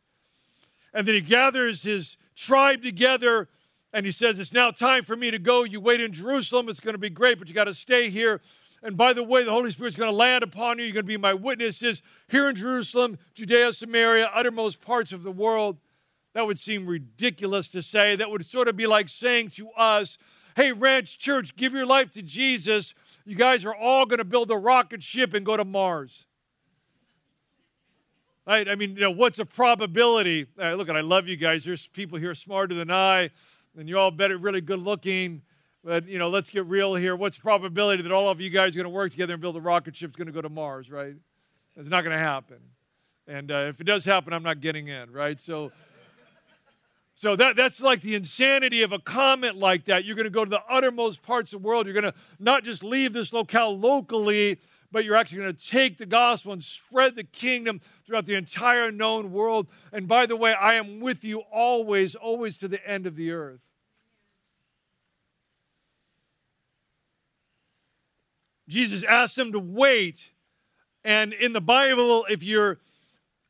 And 0.94 1.08
then 1.08 1.16
he 1.16 1.22
gathers 1.22 1.84
his 1.84 2.18
tribe 2.36 2.84
together 2.84 3.48
and 3.94 4.06
he 4.06 4.12
says, 4.12 4.40
It's 4.40 4.54
now 4.54 4.72
time 4.72 5.04
for 5.04 5.16
me 5.16 5.32
to 5.32 5.40
go. 5.40 5.64
You 5.64 5.80
wait 5.80 6.00
in 6.02 6.14
Jerusalem. 6.14 6.70
It's 6.70 6.80
going 6.80 6.94
to 6.94 7.00
be 7.00 7.10
great, 7.10 7.40
but 7.40 7.48
you 7.48 7.54
got 7.54 7.66
to 7.66 7.74
stay 7.74 8.10
here. 8.10 8.42
And 8.84 8.98
by 8.98 9.14
the 9.14 9.24
way, 9.24 9.44
the 9.44 9.52
Holy 9.52 9.70
Spirit's 9.70 9.96
going 9.96 10.10
to 10.10 10.16
land 10.16 10.44
upon 10.44 10.80
you. 10.80 10.86
You're 10.86 10.94
going 10.94 11.04
to 11.04 11.08
be 11.08 11.18
my 11.18 11.34
witnesses 11.34 12.02
here 12.30 12.50
in 12.50 12.56
Jerusalem, 12.56 13.20
Judea, 13.36 13.74
Samaria, 13.74 14.32
uttermost 14.34 14.82
parts 14.82 15.12
of 15.14 15.24
the 15.24 15.32
world. 15.32 15.78
That 16.34 16.48
would 16.48 16.58
seem 16.58 16.88
ridiculous 16.88 17.68
to 17.70 17.82
say. 17.82 18.16
That 18.16 18.32
would 18.32 18.46
sort 18.46 18.68
of 18.68 18.76
be 18.76 18.88
like 18.88 19.10
saying 19.10 19.50
to 19.52 19.70
us, 19.72 20.18
Hey, 20.56 20.72
Ranch 20.72 21.18
Church, 21.18 21.56
give 21.56 21.74
your 21.74 21.86
life 21.86 22.12
to 22.12 22.22
Jesus. 22.22 22.94
You 23.26 23.36
guys 23.36 23.66
are 23.66 23.76
all 23.76 24.06
going 24.06 24.18
to 24.20 24.26
build 24.26 24.52
a 24.52 24.58
rocket 24.58 25.04
ship 25.04 25.34
and 25.34 25.46
go 25.46 25.56
to 25.56 25.64
Mars. 25.64 26.26
Right? 28.46 28.68
I 28.68 28.76
mean, 28.76 28.96
you 28.96 29.02
know, 29.02 29.12
what's 29.12 29.38
a 29.40 29.46
probability? 29.46 30.48
Uh, 30.60 30.74
look, 30.74 30.90
I 30.90 31.02
love 31.02 31.28
you 31.28 31.38
guys. 31.38 31.64
There's 31.64 31.88
people 31.88 32.18
here 32.18 32.34
smarter 32.34 32.74
than 32.74 32.90
I, 32.90 33.30
and 33.78 33.88
you're 33.88 34.00
all 34.00 34.12
better, 34.12 34.38
really 34.38 34.62
good 34.62 34.80
looking. 34.80 35.44
But 35.84 36.08
you 36.08 36.18
know, 36.18 36.30
let's 36.30 36.50
get 36.50 36.66
real 36.66 36.96
here. 36.96 37.16
What's 37.16 37.38
the 37.38 37.44
probability 37.44 38.04
that 38.04 38.12
all 38.12 38.30
of 38.30 38.42
you 38.42 38.50
guys 38.50 38.74
are 38.76 38.80
going 38.80 38.86
to 38.86 38.90
work 38.90 39.12
together 39.12 39.34
and 39.34 39.42
build 39.42 39.58
a 39.58 39.62
rocket 39.62 39.96
ship 39.96 40.12
that's 40.12 40.18
going 40.18 40.28
to 40.28 40.34
go 40.34 40.42
to 40.42 40.50
Mars? 40.50 40.90
Right? 40.90 41.16
It's 41.76 41.90
not 41.90 42.04
going 42.04 42.16
to 42.16 42.22
happen. 42.22 42.58
And 43.28 43.52
uh, 43.52 43.68
if 43.70 43.80
it 43.80 43.84
does 43.86 44.06
happen, 44.06 44.34
I'm 44.34 44.44
not 44.44 44.60
getting 44.60 44.88
in. 44.88 45.12
Right? 45.12 45.40
So. 45.40 45.72
So 47.14 47.36
that, 47.36 47.56
that's 47.56 47.80
like 47.80 48.02
the 48.02 48.16
insanity 48.16 48.82
of 48.82 48.92
a 48.92 48.98
comment 48.98 49.56
like 49.56 49.86
that. 49.86 50.06
You're 50.06 50.16
going 50.16 50.24
to 50.24 50.32
go 50.32 50.44
to 50.44 50.50
the 50.50 50.64
uttermost 50.68 51.22
parts 51.22 51.54
of 51.54 51.62
the 51.62 51.68
world. 51.68 51.86
You're 51.86 51.94
going 51.94 52.12
to 52.12 52.16
not 52.40 52.64
just 52.64 52.84
leave 52.84 53.14
this 53.14 53.32
locale 53.32 53.78
locally, 53.78 54.58
but 54.92 55.06
you're 55.06 55.16
actually 55.16 55.40
going 55.40 55.56
to 55.56 55.70
take 55.70 55.98
the 55.98 56.06
gospel 56.06 56.52
and 56.52 56.64
spread 56.64 57.16
the 57.16 57.24
kingdom 57.24 57.80
throughout 58.06 58.26
the 58.26 58.36
entire 58.36 58.92
known 58.92 59.32
world. 59.32 59.68
And 59.94 60.08
by 60.08 60.26
the 60.26 60.36
way, 60.36 60.54
I 60.54 60.74
am 60.74 61.00
with 61.00 61.24
you 61.24 61.40
always, 61.52 62.16
always 62.16 62.58
to 62.60 62.68
the 62.68 62.86
end 62.88 63.08
of 63.08 63.16
the 63.16 63.32
earth. 63.32 63.62
Jesus 68.68 69.04
asked 69.04 69.36
them 69.36 69.52
to 69.52 69.60
wait. 69.60 70.32
And 71.04 71.34
in 71.34 71.54
the 71.54 71.62
Bible, 71.62 72.26
if 72.30 72.44
you're 72.44 72.80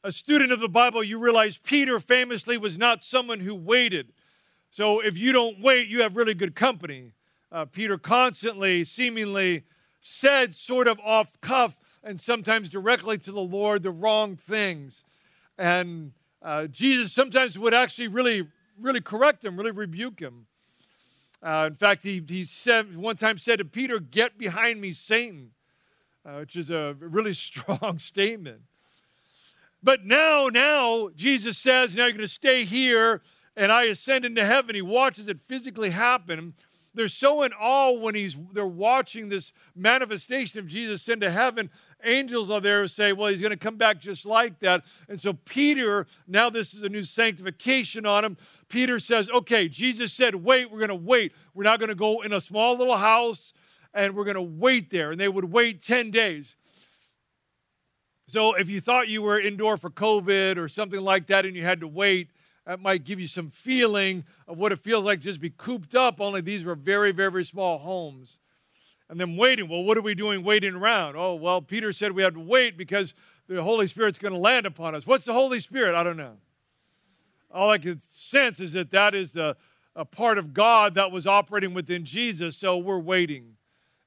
a 0.03 0.11
student 0.11 0.51
of 0.51 0.59
the 0.59 0.69
Bible, 0.69 1.03
you 1.03 1.19
realize 1.19 1.57
Peter 1.59 1.99
famously 1.99 2.57
was 2.57 2.77
not 2.77 3.03
someone 3.03 3.41
who 3.41 3.53
waited. 3.53 4.13
So 4.71 4.99
if 4.99 5.17
you 5.17 5.31
don't 5.31 5.61
wait, 5.61 5.87
you 5.87 6.01
have 6.01 6.15
really 6.15 6.33
good 6.33 6.55
company. 6.55 7.11
Uh, 7.51 7.65
Peter 7.65 7.97
constantly, 7.97 8.85
seemingly, 8.85 9.63
said 10.01 10.55
sort 10.55 10.87
of 10.87 10.99
off 10.99 11.39
cuff 11.39 11.79
and 12.03 12.19
sometimes 12.19 12.69
directly 12.69 13.17
to 13.19 13.31
the 13.31 13.39
Lord 13.39 13.83
the 13.83 13.91
wrong 13.91 14.35
things. 14.35 15.03
And 15.57 16.13
uh, 16.41 16.65
Jesus 16.65 17.13
sometimes 17.13 17.57
would 17.57 17.73
actually 17.73 18.07
really, 18.07 18.47
really 18.79 19.01
correct 19.01 19.45
him, 19.45 19.55
really 19.55 19.71
rebuke 19.71 20.19
him. 20.19 20.47
Uh, 21.43 21.65
in 21.67 21.75
fact, 21.75 22.03
he, 22.03 22.23
he 22.27 22.43
said 22.43 22.97
one 22.97 23.15
time 23.15 23.37
said 23.37 23.59
to 23.59 23.65
Peter, 23.65 23.99
"Get 23.99 24.37
behind 24.37 24.79
me, 24.81 24.93
Satan," 24.93 25.51
uh, 26.25 26.37
which 26.39 26.55
is 26.55 26.69
a 26.69 26.95
really 26.99 27.33
strong 27.33 27.97
statement. 27.99 28.61
But 29.83 30.05
now, 30.05 30.49
now 30.49 31.09
Jesus 31.15 31.57
says, 31.57 31.95
"Now 31.95 32.03
you're 32.03 32.13
going 32.13 32.21
to 32.21 32.27
stay 32.27 32.63
here, 32.63 33.21
and 33.55 33.71
I 33.71 33.83
ascend 33.83 34.23
into 34.23 34.45
heaven." 34.45 34.75
He 34.75 34.83
watches 34.83 35.27
it 35.27 35.39
physically 35.39 35.89
happen, 35.89 36.53
they're 36.93 37.07
so 37.07 37.43
in 37.43 37.53
awe 37.53 37.91
when 37.91 38.15
he's 38.15 38.37
they're 38.53 38.65
watching 38.65 39.29
this 39.29 39.53
manifestation 39.75 40.59
of 40.59 40.67
Jesus 40.67 41.07
into 41.07 41.31
heaven. 41.31 41.69
Angels 42.03 42.49
are 42.49 42.59
there 42.59 42.81
who 42.81 42.87
say, 42.87 43.13
Well, 43.13 43.29
he's 43.29 43.39
going 43.39 43.51
to 43.51 43.57
come 43.57 43.77
back 43.77 44.01
just 44.01 44.25
like 44.25 44.59
that. 44.59 44.83
And 45.07 45.19
so 45.19 45.33
Peter, 45.33 46.05
now 46.27 46.49
this 46.49 46.73
is 46.73 46.83
a 46.83 46.89
new 46.89 47.03
sanctification 47.03 48.05
on 48.05 48.25
him. 48.25 48.37
Peter 48.67 48.99
says, 48.99 49.29
Okay, 49.29 49.69
Jesus 49.69 50.11
said, 50.11 50.35
Wait, 50.35 50.69
we're 50.69 50.79
going 50.79 50.89
to 50.89 50.95
wait. 50.95 51.33
We're 51.53 51.63
not 51.63 51.79
going 51.79 51.89
to 51.89 51.95
go 51.95 52.21
in 52.21 52.33
a 52.33 52.41
small 52.41 52.77
little 52.77 52.97
house 52.97 53.53
and 53.93 54.15
we're 54.15 54.25
going 54.25 54.35
to 54.35 54.41
wait 54.41 54.89
there. 54.89 55.11
And 55.11 55.19
they 55.19 55.29
would 55.29 55.45
wait 55.45 55.81
10 55.81 56.11
days. 56.11 56.55
So 58.27 58.53
if 58.53 58.69
you 58.69 58.79
thought 58.79 59.07
you 59.07 59.21
were 59.21 59.39
indoor 59.39 59.77
for 59.77 59.89
COVID 59.89 60.57
or 60.57 60.67
something 60.67 61.01
like 61.01 61.27
that 61.27 61.45
and 61.45 61.55
you 61.55 61.63
had 61.63 61.81
to 61.81 61.87
wait, 61.87 62.29
that 62.65 62.79
might 62.79 63.03
give 63.03 63.19
you 63.19 63.27
some 63.27 63.49
feeling 63.49 64.23
of 64.47 64.57
what 64.57 64.71
it 64.71 64.79
feels 64.79 65.03
like 65.03 65.19
to 65.21 65.25
just 65.25 65.41
be 65.41 65.49
cooped 65.49 65.95
up, 65.95 66.21
only 66.21 66.41
these 66.41 66.63
were 66.63 66.75
very, 66.75 67.11
very 67.11 67.43
small 67.43 67.79
homes. 67.79 68.39
And 69.09 69.19
then 69.19 69.35
waiting. 69.35 69.67
Well, 69.67 69.83
what 69.83 69.97
are 69.97 70.01
we 70.01 70.15
doing 70.15 70.41
waiting 70.41 70.75
around? 70.75 71.17
Oh, 71.17 71.35
well, 71.35 71.61
Peter 71.61 71.91
said 71.91 72.13
we 72.13 72.23
have 72.23 72.35
to 72.35 72.39
wait 72.39 72.77
because 72.77 73.13
the 73.47 73.61
Holy 73.61 73.85
Spirit's 73.87 74.17
going 74.17 74.33
to 74.33 74.39
land 74.39 74.65
upon 74.65 74.95
us. 74.95 75.05
What's 75.05 75.25
the 75.25 75.33
Holy 75.33 75.59
Spirit? 75.59 75.95
I 75.95 76.03
don't 76.03 76.15
know. 76.15 76.37
All 77.53 77.69
I 77.69 77.77
can 77.77 77.99
sense 77.99 78.61
is 78.61 78.71
that 78.71 78.91
that 78.91 79.13
is 79.13 79.33
the, 79.33 79.57
a 79.97 80.05
part 80.05 80.37
of 80.37 80.53
God 80.53 80.93
that 80.93 81.11
was 81.11 81.27
operating 81.27 81.73
within 81.73 82.05
Jesus. 82.05 82.55
So 82.55 82.77
we're 82.77 82.99
waiting 82.99 83.57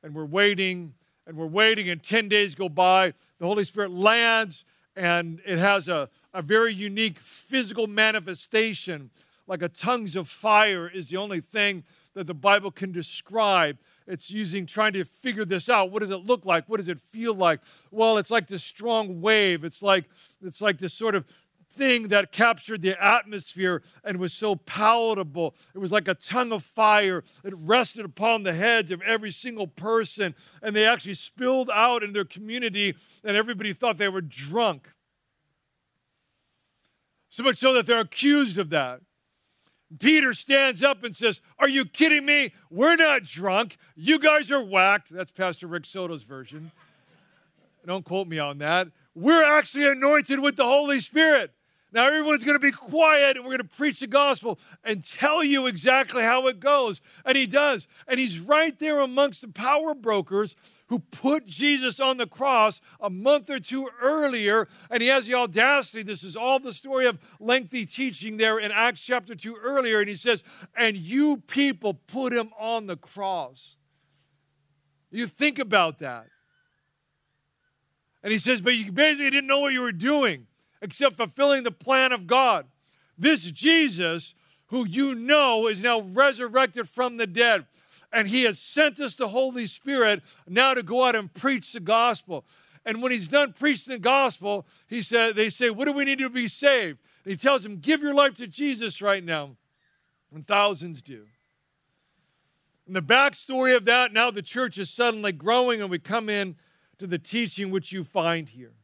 and 0.02 0.14
we're 0.14 0.24
waiting 0.24 0.94
and 1.26 1.36
we're 1.36 1.46
waiting, 1.46 1.88
and 1.88 2.02
10 2.02 2.28
days 2.28 2.54
go 2.54 2.68
by. 2.68 3.14
The 3.38 3.46
Holy 3.46 3.64
Spirit 3.64 3.90
lands 3.90 4.64
and 4.96 5.40
it 5.46 5.58
has 5.58 5.88
a, 5.88 6.08
a 6.34 6.42
very 6.42 6.74
unique 6.74 7.20
physical 7.20 7.86
manifestation, 7.86 9.10
like 9.46 9.62
a 9.62 9.68
tongues 9.68 10.16
of 10.16 10.28
fire, 10.28 10.88
is 10.88 11.08
the 11.08 11.16
only 11.16 11.40
thing 11.40 11.84
that 12.14 12.26
the 12.26 12.34
Bible 12.34 12.70
can 12.70 12.92
describe. 12.92 13.78
It's 14.06 14.30
using 14.30 14.66
trying 14.66 14.92
to 14.94 15.04
figure 15.04 15.44
this 15.44 15.68
out. 15.68 15.90
What 15.90 16.00
does 16.00 16.10
it 16.10 16.26
look 16.26 16.44
like? 16.44 16.68
What 16.68 16.78
does 16.78 16.88
it 16.88 17.00
feel 17.00 17.34
like? 17.34 17.60
Well, 17.90 18.18
it's 18.18 18.30
like 18.30 18.48
this 18.48 18.62
strong 18.62 19.20
wave. 19.20 19.64
It's 19.64 19.82
like 19.82 20.04
it's 20.42 20.60
like 20.60 20.78
this 20.78 20.92
sort 20.92 21.14
of 21.14 21.24
thing 21.70 22.08
that 22.08 22.30
captured 22.30 22.82
the 22.82 23.02
atmosphere 23.02 23.82
and 24.04 24.18
was 24.18 24.32
so 24.32 24.56
palatable. 24.56 25.54
It 25.74 25.78
was 25.78 25.90
like 25.90 26.06
a 26.06 26.14
tongue 26.14 26.52
of 26.52 26.62
fire. 26.62 27.24
It 27.42 27.54
rested 27.56 28.04
upon 28.04 28.42
the 28.42 28.52
heads 28.52 28.90
of 28.90 29.02
every 29.02 29.32
single 29.32 29.66
person, 29.66 30.34
and 30.62 30.76
they 30.76 30.86
actually 30.86 31.14
spilled 31.14 31.70
out 31.72 32.02
in 32.02 32.12
their 32.12 32.24
community, 32.24 32.94
and 33.24 33.36
everybody 33.36 33.72
thought 33.72 33.98
they 33.98 34.08
were 34.08 34.20
drunk. 34.20 34.90
So 37.34 37.42
much 37.42 37.58
so 37.58 37.72
that 37.72 37.86
they're 37.86 37.98
accused 37.98 38.58
of 38.58 38.70
that. 38.70 39.00
Peter 39.98 40.34
stands 40.34 40.84
up 40.84 41.02
and 41.02 41.16
says, 41.16 41.40
Are 41.58 41.68
you 41.68 41.84
kidding 41.84 42.24
me? 42.24 42.52
We're 42.70 42.94
not 42.94 43.24
drunk. 43.24 43.76
You 43.96 44.20
guys 44.20 44.52
are 44.52 44.62
whacked. 44.62 45.10
That's 45.10 45.32
Pastor 45.32 45.66
Rick 45.66 45.84
Soto's 45.84 46.22
version. 46.22 46.70
Don't 47.86 48.04
quote 48.04 48.28
me 48.28 48.38
on 48.38 48.58
that. 48.58 48.86
We're 49.16 49.42
actually 49.44 49.88
anointed 49.88 50.38
with 50.38 50.54
the 50.54 50.62
Holy 50.62 51.00
Spirit. 51.00 51.50
Now, 51.94 52.08
everyone's 52.08 52.42
going 52.42 52.56
to 52.56 52.60
be 52.60 52.72
quiet 52.72 53.36
and 53.36 53.44
we're 53.44 53.52
going 53.52 53.58
to 53.58 53.76
preach 53.76 54.00
the 54.00 54.08
gospel 54.08 54.58
and 54.82 55.04
tell 55.04 55.44
you 55.44 55.68
exactly 55.68 56.24
how 56.24 56.48
it 56.48 56.58
goes. 56.58 57.00
And 57.24 57.38
he 57.38 57.46
does. 57.46 57.86
And 58.08 58.18
he's 58.18 58.40
right 58.40 58.76
there 58.80 58.98
amongst 58.98 59.42
the 59.42 59.48
power 59.48 59.94
brokers 59.94 60.56
who 60.88 60.98
put 60.98 61.46
Jesus 61.46 62.00
on 62.00 62.16
the 62.16 62.26
cross 62.26 62.80
a 63.00 63.08
month 63.08 63.48
or 63.48 63.60
two 63.60 63.88
earlier. 64.02 64.66
And 64.90 65.02
he 65.04 65.08
has 65.08 65.26
the 65.26 65.34
audacity. 65.34 66.02
This 66.02 66.24
is 66.24 66.36
all 66.36 66.58
the 66.58 66.72
story 66.72 67.06
of 67.06 67.20
lengthy 67.38 67.86
teaching 67.86 68.38
there 68.38 68.58
in 68.58 68.72
Acts 68.72 69.00
chapter 69.00 69.36
2 69.36 69.54
earlier. 69.62 70.00
And 70.00 70.08
he 70.08 70.16
says, 70.16 70.42
And 70.74 70.96
you 70.96 71.44
people 71.46 71.94
put 71.94 72.32
him 72.32 72.50
on 72.58 72.88
the 72.88 72.96
cross. 72.96 73.76
You 75.12 75.28
think 75.28 75.60
about 75.60 76.00
that. 76.00 76.26
And 78.24 78.32
he 78.32 78.38
says, 78.40 78.60
But 78.60 78.74
you 78.74 78.90
basically 78.90 79.30
didn't 79.30 79.46
know 79.46 79.60
what 79.60 79.72
you 79.72 79.80
were 79.80 79.92
doing 79.92 80.48
except 80.84 81.16
fulfilling 81.16 81.62
the 81.62 81.70
plan 81.70 82.12
of 82.12 82.26
God. 82.26 82.66
This 83.16 83.50
Jesus, 83.50 84.34
who 84.66 84.86
you 84.86 85.14
know 85.14 85.66
is 85.66 85.82
now 85.82 86.02
resurrected 86.02 86.90
from 86.90 87.16
the 87.16 87.26
dead. 87.26 87.64
And 88.12 88.28
he 88.28 88.44
has 88.44 88.58
sent 88.58 89.00
us 89.00 89.14
the 89.14 89.28
Holy 89.28 89.66
Spirit 89.66 90.22
now 90.46 90.74
to 90.74 90.82
go 90.82 91.04
out 91.04 91.16
and 91.16 91.32
preach 91.32 91.72
the 91.72 91.80
gospel. 91.80 92.44
And 92.84 93.02
when 93.02 93.12
he's 93.12 93.28
done 93.28 93.54
preaching 93.54 93.94
the 93.94 93.98
gospel, 93.98 94.66
he 94.86 95.00
said, 95.00 95.36
they 95.36 95.48
say, 95.48 95.70
What 95.70 95.86
do 95.86 95.92
we 95.92 96.04
need 96.04 96.18
to 96.18 96.28
be 96.28 96.46
saved? 96.46 96.98
And 97.24 97.30
he 97.30 97.36
tells 97.36 97.62
them, 97.62 97.78
Give 97.78 98.02
your 98.02 98.14
life 98.14 98.34
to 98.34 98.46
Jesus 98.46 99.00
right 99.00 99.24
now. 99.24 99.56
And 100.34 100.46
thousands 100.46 101.00
do. 101.00 101.24
And 102.86 102.94
the 102.94 103.00
backstory 103.00 103.74
of 103.74 103.86
that, 103.86 104.12
now 104.12 104.30
the 104.30 104.42
church 104.42 104.76
is 104.76 104.90
suddenly 104.90 105.32
growing, 105.32 105.80
and 105.80 105.90
we 105.90 105.98
come 105.98 106.28
in 106.28 106.56
to 106.98 107.06
the 107.06 107.18
teaching 107.18 107.70
which 107.70 107.90
you 107.90 108.04
find 108.04 108.50
here. 108.50 108.74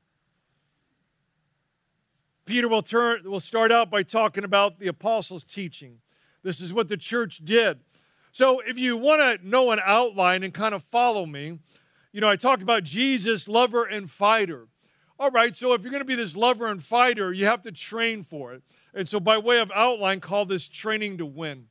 Peter 2.51 2.67
will, 2.67 2.83
turn, 2.83 3.23
will 3.31 3.39
start 3.39 3.71
out 3.71 3.93
by 3.93 4.03
talking 4.03 4.43
about 4.43 4.81
the 4.81 4.89
apostles' 4.89 5.45
teaching. 5.45 5.99
This 6.43 6.61
is 6.61 6.73
what 6.73 6.89
the 6.89 6.97
church 6.97 7.45
did. 7.45 7.79
So, 8.33 8.59
if 8.59 8.77
you 8.77 8.97
want 8.97 9.21
to 9.21 9.49
know 9.49 9.71
an 9.71 9.79
outline 9.85 10.43
and 10.43 10.53
kind 10.53 10.75
of 10.75 10.83
follow 10.83 11.27
me, 11.27 11.61
you 12.11 12.21
know, 12.21 12.29
I 12.29 12.35
talked 12.35 12.61
about 12.61 12.83
Jesus, 12.83 13.47
lover 13.47 13.85
and 13.85 14.11
fighter. 14.11 14.67
All 15.17 15.31
right, 15.31 15.55
so 15.55 15.75
if 15.75 15.83
you're 15.83 15.93
going 15.93 16.01
to 16.01 16.05
be 16.05 16.17
this 16.17 16.37
lover 16.37 16.67
and 16.67 16.83
fighter, 16.83 17.33
you 17.33 17.45
have 17.45 17.63
to 17.63 17.71
train 17.71 18.25
for 18.25 18.53
it. 18.53 18.65
And 18.93 19.09
so, 19.09 19.21
by 19.21 19.39
way 19.39 19.61
of 19.61 19.71
outline, 19.73 20.19
call 20.19 20.45
this 20.45 20.67
training 20.67 21.19
to 21.19 21.27
win. 21.27 21.67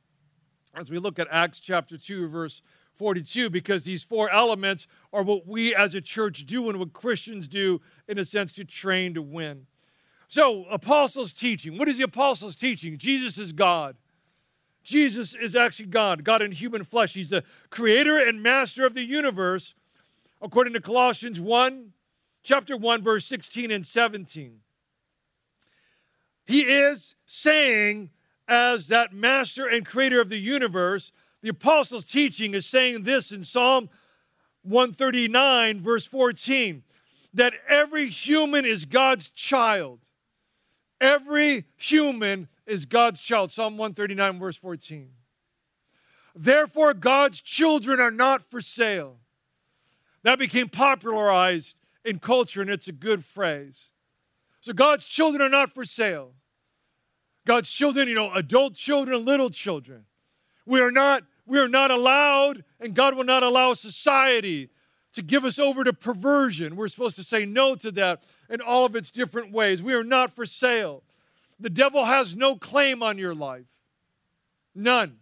As 0.76 0.90
we 0.90 0.98
look 0.98 1.20
at 1.20 1.28
Acts 1.30 1.60
chapter 1.60 1.98
2, 1.98 2.30
verse 2.30 2.62
42, 2.94 3.50
because 3.50 3.84
these 3.84 4.06
four 4.06 4.30
elements 4.30 4.88
are 5.12 5.24
what 5.24 5.46
we 5.46 5.76
as 5.76 5.94
a 5.94 6.00
church 6.00 6.46
do 6.46 6.70
and 6.70 6.80
what 6.80 6.94
Christians 6.94 7.50
do, 7.50 7.82
in 8.08 8.18
a 8.18 8.24
sense, 8.24 8.54
to 8.54 8.64
train 8.64 9.14
to 9.16 9.22
win. 9.22 9.66
So, 10.30 10.66
apostles' 10.66 11.34
teaching. 11.34 11.80
What 11.80 11.90
is 11.90 11.98
the 11.98 12.04
apostles' 12.04 12.56
teaching? 12.56 13.00
Jesus 13.00 13.40
is 13.40 13.52
God. 13.52 13.98
Jesus 14.84 15.34
is 15.34 15.56
actually 15.56 15.88
God, 15.88 16.24
God 16.24 16.44
in 16.44 16.52
human 16.52 16.84
flesh. 16.84 17.16
He's 17.16 17.32
the 17.32 17.44
creator 17.72 18.16
and 18.20 18.44
master 18.44 18.86
of 18.86 18.94
the 18.94 19.04
universe, 19.04 19.74
according 20.40 20.74
to 20.74 20.82
Colossians 20.82 21.42
1, 21.42 21.94
chapter 22.44 22.78
1, 22.78 23.02
verse 23.02 23.26
16 23.26 23.72
and 23.72 23.84
17. 23.84 24.60
He 26.46 26.62
is 26.62 27.16
saying, 27.26 28.12
as 28.48 28.88
that 28.88 29.12
master 29.12 29.68
and 29.68 29.84
creator 29.84 30.22
of 30.22 30.30
the 30.30 30.40
universe, 30.40 31.12
the 31.42 31.50
apostles' 31.50 32.06
teaching 32.06 32.54
is 32.54 32.68
saying 32.68 33.02
this 33.02 33.32
in 33.32 33.44
Psalm 33.44 33.90
139, 34.62 35.82
verse 35.82 36.06
14, 36.06 36.84
that 37.34 37.54
every 37.68 38.10
human 38.10 38.64
is 38.64 38.86
God's 38.86 39.30
child. 39.30 40.02
Every 41.02 41.66
human 41.78 42.48
is 42.66 42.86
God's 42.86 43.22
child. 43.22 43.52
Psalm 43.52 43.78
139, 43.78 44.40
verse 44.40 44.58
14. 44.58 45.10
Therefore, 46.36 46.94
God's 46.94 47.42
children 47.42 48.00
are 48.00 48.12
not 48.12 48.42
for 48.42 48.62
sale. 48.62 49.18
That 50.24 50.40
became 50.40 50.70
popularized 50.70 51.76
in 52.04 52.20
culture, 52.20 52.62
and 52.62 52.70
it's 52.70 52.88
a 52.88 52.94
good 52.94 53.24
phrase. 53.24 53.90
So, 54.62 54.74
God's 54.74 55.06
children 55.06 55.42
are 55.42 55.50
not 55.50 55.70
for 55.72 55.86
sale. 55.86 56.34
God's 57.46 57.70
children, 57.70 58.08
you 58.08 58.16
know, 58.16 58.32
adult 58.34 58.76
children, 58.76 59.26
little 59.26 59.50
children. 59.50 60.06
We 60.66 60.82
are 60.82 60.92
not, 60.92 61.24
we 61.46 61.58
are 61.58 61.68
not 61.68 61.92
allowed, 61.92 62.64
and 62.80 62.94
God 62.94 63.16
will 63.16 63.24
not 63.24 63.42
allow 63.42 63.74
society 63.74 64.70
to 65.14 65.22
give 65.22 65.44
us 65.44 65.58
over 65.58 65.84
to 65.84 65.94
perversion. 65.94 66.76
We're 66.76 66.88
supposed 66.88 67.16
to 67.16 67.24
say 67.24 67.46
no 67.46 67.76
to 67.76 67.92
that 67.92 68.24
in 68.50 68.62
all 68.62 68.86
of 68.86 68.96
its 68.96 69.12
different 69.12 69.52
ways. 69.52 69.82
We 69.82 69.94
are 69.94 70.04
not 70.04 70.32
for 70.32 70.46
sale. 70.46 71.04
The 71.60 71.70
devil 71.70 72.06
has 72.06 72.36
no 72.36 72.56
claim 72.56 73.04
on 73.04 73.18
your 73.18 73.36
life. 73.36 73.66
None. 74.76 75.18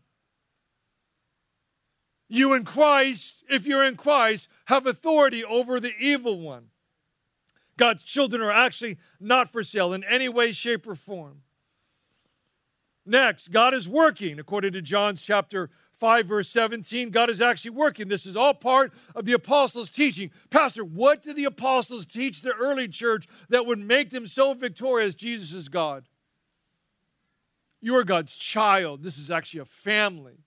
You 2.30 2.54
in 2.54 2.66
Christ, 2.66 3.44
if 3.50 3.66
you're 3.66 3.84
in 3.84 3.96
Christ, 3.96 4.50
have 4.66 4.86
authority 4.86 5.44
over 5.44 5.80
the 5.80 5.94
evil 6.00 6.40
one. 6.40 6.68
God's 7.78 8.04
children 8.04 8.42
are 8.42 8.52
actually 8.52 8.98
not 9.20 9.50
for 9.50 9.64
sale 9.64 9.94
in 9.94 10.04
any 10.04 10.28
way, 10.28 10.52
shape, 10.52 10.88
or 10.88 10.96
form. 10.96 11.42
Next, 13.06 13.52
God 13.52 13.74
is 13.74 13.88
working, 13.88 14.38
according 14.40 14.74
to 14.74 14.82
John's 14.82 15.22
chapter 15.22 15.70
5, 16.00 16.26
verse 16.26 16.50
17. 16.50 17.10
God 17.10 17.30
is 17.30 17.42
actually 17.42 17.72
working. 17.72 18.08
This 18.08 18.26
is 18.26 18.36
all 18.36 18.54
part 18.54 18.94
of 19.16 19.26
the 19.26 19.34
apostles' 19.34 19.90
teaching. 19.90 20.32
Pastor, 20.50 20.84
what 20.84 21.24
did 21.24 21.36
the 21.36 21.46
apostles 21.46 22.06
teach 22.06 22.42
the 22.42 22.54
early 22.54 22.88
church 22.88 23.28
that 23.50 23.66
would 23.66 23.80
make 23.80 24.12
them 24.12 24.28
so 24.28 24.54
victorious? 24.54 25.16
Jesus 25.16 25.54
is 25.54 25.70
God. 25.70 26.06
You 27.82 27.96
are 27.96 28.04
God's 28.04 28.36
child. 28.36 29.04
This 29.04 29.18
is 29.18 29.32
actually 29.32 29.62
a 29.62 29.66
family. 29.66 30.40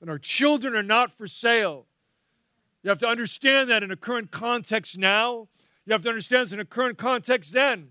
And 0.00 0.10
our 0.10 0.18
children 0.18 0.74
are 0.74 0.82
not 0.82 1.10
for 1.10 1.26
sale. 1.26 1.86
You 2.82 2.90
have 2.90 2.98
to 2.98 3.08
understand 3.08 3.68
that 3.70 3.82
in 3.82 3.90
a 3.90 3.96
current 3.96 4.30
context 4.30 4.98
now. 4.98 5.48
You 5.84 5.92
have 5.92 6.02
to 6.02 6.08
understand 6.08 6.44
this 6.44 6.52
in 6.52 6.60
a 6.60 6.64
current 6.64 6.98
context 6.98 7.52
then. 7.52 7.90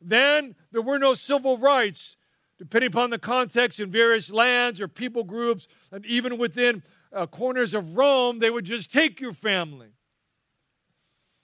Then 0.00 0.56
there 0.72 0.82
were 0.82 0.98
no 0.98 1.14
civil 1.14 1.58
rights, 1.58 2.16
depending 2.60 2.88
upon 2.88 3.08
the 3.08 3.18
context 3.18 3.80
in 3.80 3.90
various 3.90 4.30
lands 4.30 4.82
or 4.82 4.86
people 4.86 5.24
groups, 5.24 5.66
and 5.90 6.04
even 6.04 6.36
within 6.36 6.82
uh, 7.10 7.26
corners 7.26 7.72
of 7.72 7.96
Rome, 7.96 8.38
they 8.38 8.50
would 8.50 8.66
just 8.66 8.92
take 8.92 9.18
your 9.18 9.32
family. 9.32 9.88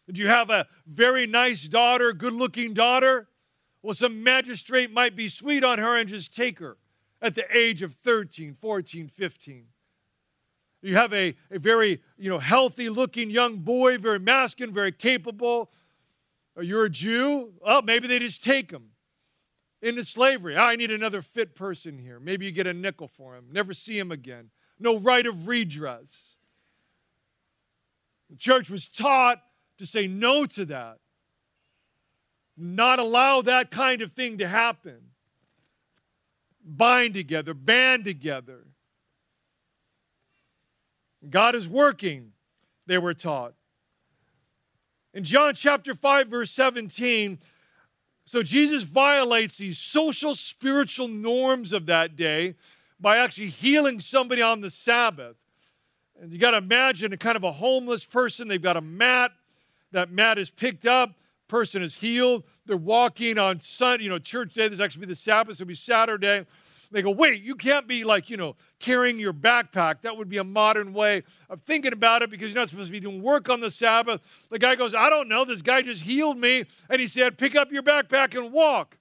Did 0.06 0.18
you 0.18 0.28
have 0.28 0.50
a 0.50 0.66
very 0.86 1.26
nice 1.26 1.68
daughter, 1.68 2.12
good 2.12 2.34
looking 2.34 2.74
daughter? 2.74 3.28
Well, 3.82 3.94
some 3.94 4.22
magistrate 4.22 4.92
might 4.92 5.16
be 5.16 5.30
sweet 5.30 5.64
on 5.64 5.78
her 5.78 5.96
and 5.96 6.06
just 6.06 6.34
take 6.34 6.58
her 6.58 6.76
at 7.22 7.34
the 7.34 7.44
age 7.50 7.80
of 7.80 7.94
13, 7.94 8.52
14, 8.52 9.08
15. 9.08 9.64
You 10.82 10.96
have 10.96 11.14
a, 11.14 11.34
a 11.50 11.58
very 11.58 12.02
you 12.18 12.28
know, 12.28 12.38
healthy 12.38 12.90
looking 12.90 13.30
young 13.30 13.56
boy, 13.56 13.96
very 13.96 14.20
masculine, 14.20 14.74
very 14.74 14.92
capable. 14.92 15.70
Or 16.56 16.62
you're 16.62 16.84
a 16.84 16.90
Jew. 16.90 17.54
Oh, 17.64 17.80
maybe 17.80 18.06
they 18.06 18.18
just 18.18 18.44
take 18.44 18.70
him 18.70 18.90
into 19.82 20.04
slavery. 20.04 20.56
Ah, 20.56 20.68
I 20.68 20.76
need 20.76 20.90
another 20.90 21.22
fit 21.22 21.54
person 21.54 21.98
here. 21.98 22.18
Maybe 22.18 22.46
you 22.46 22.52
get 22.52 22.66
a 22.66 22.74
nickel 22.74 23.08
for 23.08 23.36
him. 23.36 23.46
Never 23.52 23.74
see 23.74 23.98
him 23.98 24.10
again. 24.10 24.50
No 24.78 24.98
right 24.98 25.26
of 25.26 25.48
redress. 25.48 26.36
The 28.30 28.36
church 28.36 28.68
was 28.68 28.88
taught 28.88 29.42
to 29.78 29.86
say 29.86 30.06
no 30.06 30.46
to 30.46 30.64
that 30.66 30.98
not 32.56 32.98
allow 32.98 33.42
that 33.42 33.70
kind 33.70 34.00
of 34.00 34.12
thing 34.12 34.38
to 34.38 34.48
happen. 34.48 35.10
Bind 36.64 37.14
together, 37.14 37.54
band 37.54 38.04
together. 38.04 38.66
God 41.28 41.54
is 41.54 41.68
working, 41.68 42.32
they 42.86 42.98
were 42.98 43.14
taught. 43.14 43.54
In 45.12 45.24
John 45.24 45.54
chapter 45.54 45.94
5, 45.94 46.28
verse 46.28 46.50
17, 46.50 47.38
so 48.26 48.42
Jesus 48.42 48.82
violates 48.82 49.56
these 49.56 49.78
social, 49.78 50.34
spiritual 50.34 51.08
norms 51.08 51.72
of 51.72 51.86
that 51.86 52.16
day 52.16 52.54
by 53.00 53.16
actually 53.16 53.48
healing 53.48 54.00
somebody 54.00 54.42
on 54.42 54.60
the 54.60 54.70
Sabbath. 54.70 55.36
And 56.20 56.32
you 56.32 56.38
got 56.38 56.50
to 56.50 56.58
imagine 56.58 57.12
a 57.12 57.16
kind 57.16 57.36
of 57.36 57.44
a 57.44 57.52
homeless 57.52 58.04
person, 58.04 58.48
they've 58.48 58.60
got 58.60 58.76
a 58.76 58.80
mat, 58.82 59.32
that 59.92 60.10
mat 60.10 60.38
is 60.38 60.50
picked 60.50 60.86
up 60.86 61.14
person 61.48 61.82
is 61.82 61.96
healed. 61.96 62.44
They're 62.66 62.76
walking 62.76 63.38
on 63.38 63.60
Sunday, 63.60 64.04
you 64.04 64.10
know, 64.10 64.18
church 64.18 64.54
day. 64.54 64.68
This 64.68 64.80
actually 64.80 65.02
be 65.02 65.06
the 65.06 65.14
Sabbath, 65.14 65.56
it'll 65.56 65.66
be 65.66 65.74
Saturday. 65.74 66.46
They 66.90 67.02
go, 67.02 67.10
wait, 67.10 67.42
you 67.42 67.54
can't 67.54 67.86
be 67.86 68.04
like, 68.04 68.30
you 68.30 68.36
know, 68.36 68.56
carrying 68.78 69.18
your 69.18 69.32
backpack. 69.32 70.02
That 70.02 70.16
would 70.16 70.28
be 70.28 70.38
a 70.38 70.44
modern 70.44 70.92
way 70.92 71.22
of 71.50 71.62
thinking 71.62 71.92
about 71.92 72.22
it 72.22 72.30
because 72.30 72.52
you're 72.52 72.60
not 72.60 72.68
supposed 72.68 72.88
to 72.88 72.92
be 72.92 73.00
doing 73.00 73.22
work 73.22 73.48
on 73.48 73.60
the 73.60 73.70
Sabbath. 73.70 74.48
The 74.50 74.58
guy 74.58 74.76
goes, 74.76 74.94
I 74.94 75.10
don't 75.10 75.28
know. 75.28 75.44
This 75.44 75.62
guy 75.62 75.82
just 75.82 76.02
healed 76.02 76.38
me. 76.38 76.64
And 76.88 77.00
he 77.00 77.06
said, 77.06 77.38
pick 77.38 77.54
up 77.54 77.72
your 77.72 77.82
backpack 77.82 78.38
and 78.38 78.52
walk. 78.52 78.98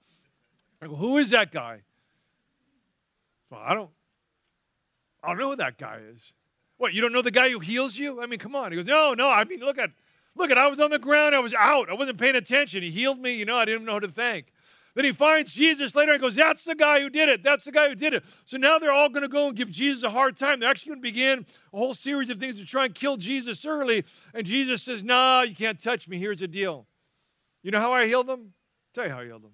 I 0.82 0.86
go, 0.86 0.96
who 0.96 1.16
is 1.18 1.30
that 1.30 1.52
guy? 1.52 1.82
Well, 3.50 3.60
I 3.64 3.74
don't, 3.74 3.90
I 5.22 5.28
don't 5.28 5.38
know 5.38 5.50
who 5.50 5.56
that 5.56 5.78
guy 5.78 6.00
is. 6.14 6.32
What, 6.78 6.92
you 6.92 7.00
don't 7.00 7.12
know 7.12 7.22
the 7.22 7.30
guy 7.30 7.50
who 7.50 7.60
heals 7.60 7.96
you? 7.96 8.20
I 8.20 8.26
mean, 8.26 8.38
come 8.38 8.54
on. 8.54 8.72
He 8.72 8.76
goes, 8.76 8.86
no, 8.86 9.14
no. 9.14 9.30
I 9.30 9.44
mean, 9.44 9.60
look 9.60 9.78
at, 9.78 9.90
Look 10.36 10.50
at, 10.50 10.58
I 10.58 10.66
was 10.66 10.78
on 10.80 10.90
the 10.90 10.98
ground, 10.98 11.34
I 11.34 11.38
was 11.38 11.54
out, 11.54 11.88
I 11.88 11.94
wasn't 11.94 12.18
paying 12.18 12.36
attention. 12.36 12.82
He 12.82 12.90
healed 12.90 13.18
me, 13.18 13.34
you 13.34 13.46
know, 13.46 13.56
I 13.56 13.64
didn't 13.64 13.86
know 13.86 13.94
who 13.94 14.00
to 14.00 14.08
thank. 14.08 14.52
Then 14.96 15.04
he 15.04 15.12
finds 15.12 15.52
Jesus 15.52 15.94
later 15.94 16.12
and 16.12 16.22
goes, 16.22 16.36
That's 16.36 16.64
the 16.64 16.74
guy 16.74 17.02
who 17.02 17.10
did 17.10 17.28
it. 17.28 17.42
That's 17.42 17.66
the 17.66 17.70
guy 17.70 17.90
who 17.90 17.94
did 17.94 18.14
it. 18.14 18.24
So 18.46 18.56
now 18.56 18.78
they're 18.78 18.90
all 18.90 19.10
going 19.10 19.22
to 19.24 19.28
go 19.28 19.46
and 19.46 19.54
give 19.54 19.70
Jesus 19.70 20.02
a 20.02 20.08
hard 20.08 20.38
time. 20.38 20.58
They're 20.58 20.70
actually 20.70 20.92
going 20.92 21.02
to 21.02 21.12
begin 21.12 21.46
a 21.74 21.76
whole 21.76 21.92
series 21.92 22.30
of 22.30 22.38
things 22.38 22.58
to 22.58 22.64
try 22.64 22.86
and 22.86 22.94
kill 22.94 23.18
Jesus 23.18 23.66
early. 23.66 24.06
And 24.32 24.46
Jesus 24.46 24.82
says, 24.82 25.04
Nah, 25.04 25.42
you 25.42 25.54
can't 25.54 25.78
touch 25.78 26.08
me. 26.08 26.16
Here's 26.18 26.38
the 26.38 26.48
deal. 26.48 26.86
You 27.62 27.72
know 27.72 27.80
how 27.80 27.92
I 27.92 28.06
healed 28.06 28.26
them? 28.26 28.40
I'll 28.40 28.94
tell 28.94 29.04
you 29.04 29.10
how 29.10 29.20
I 29.20 29.26
healed 29.26 29.42
them. 29.42 29.52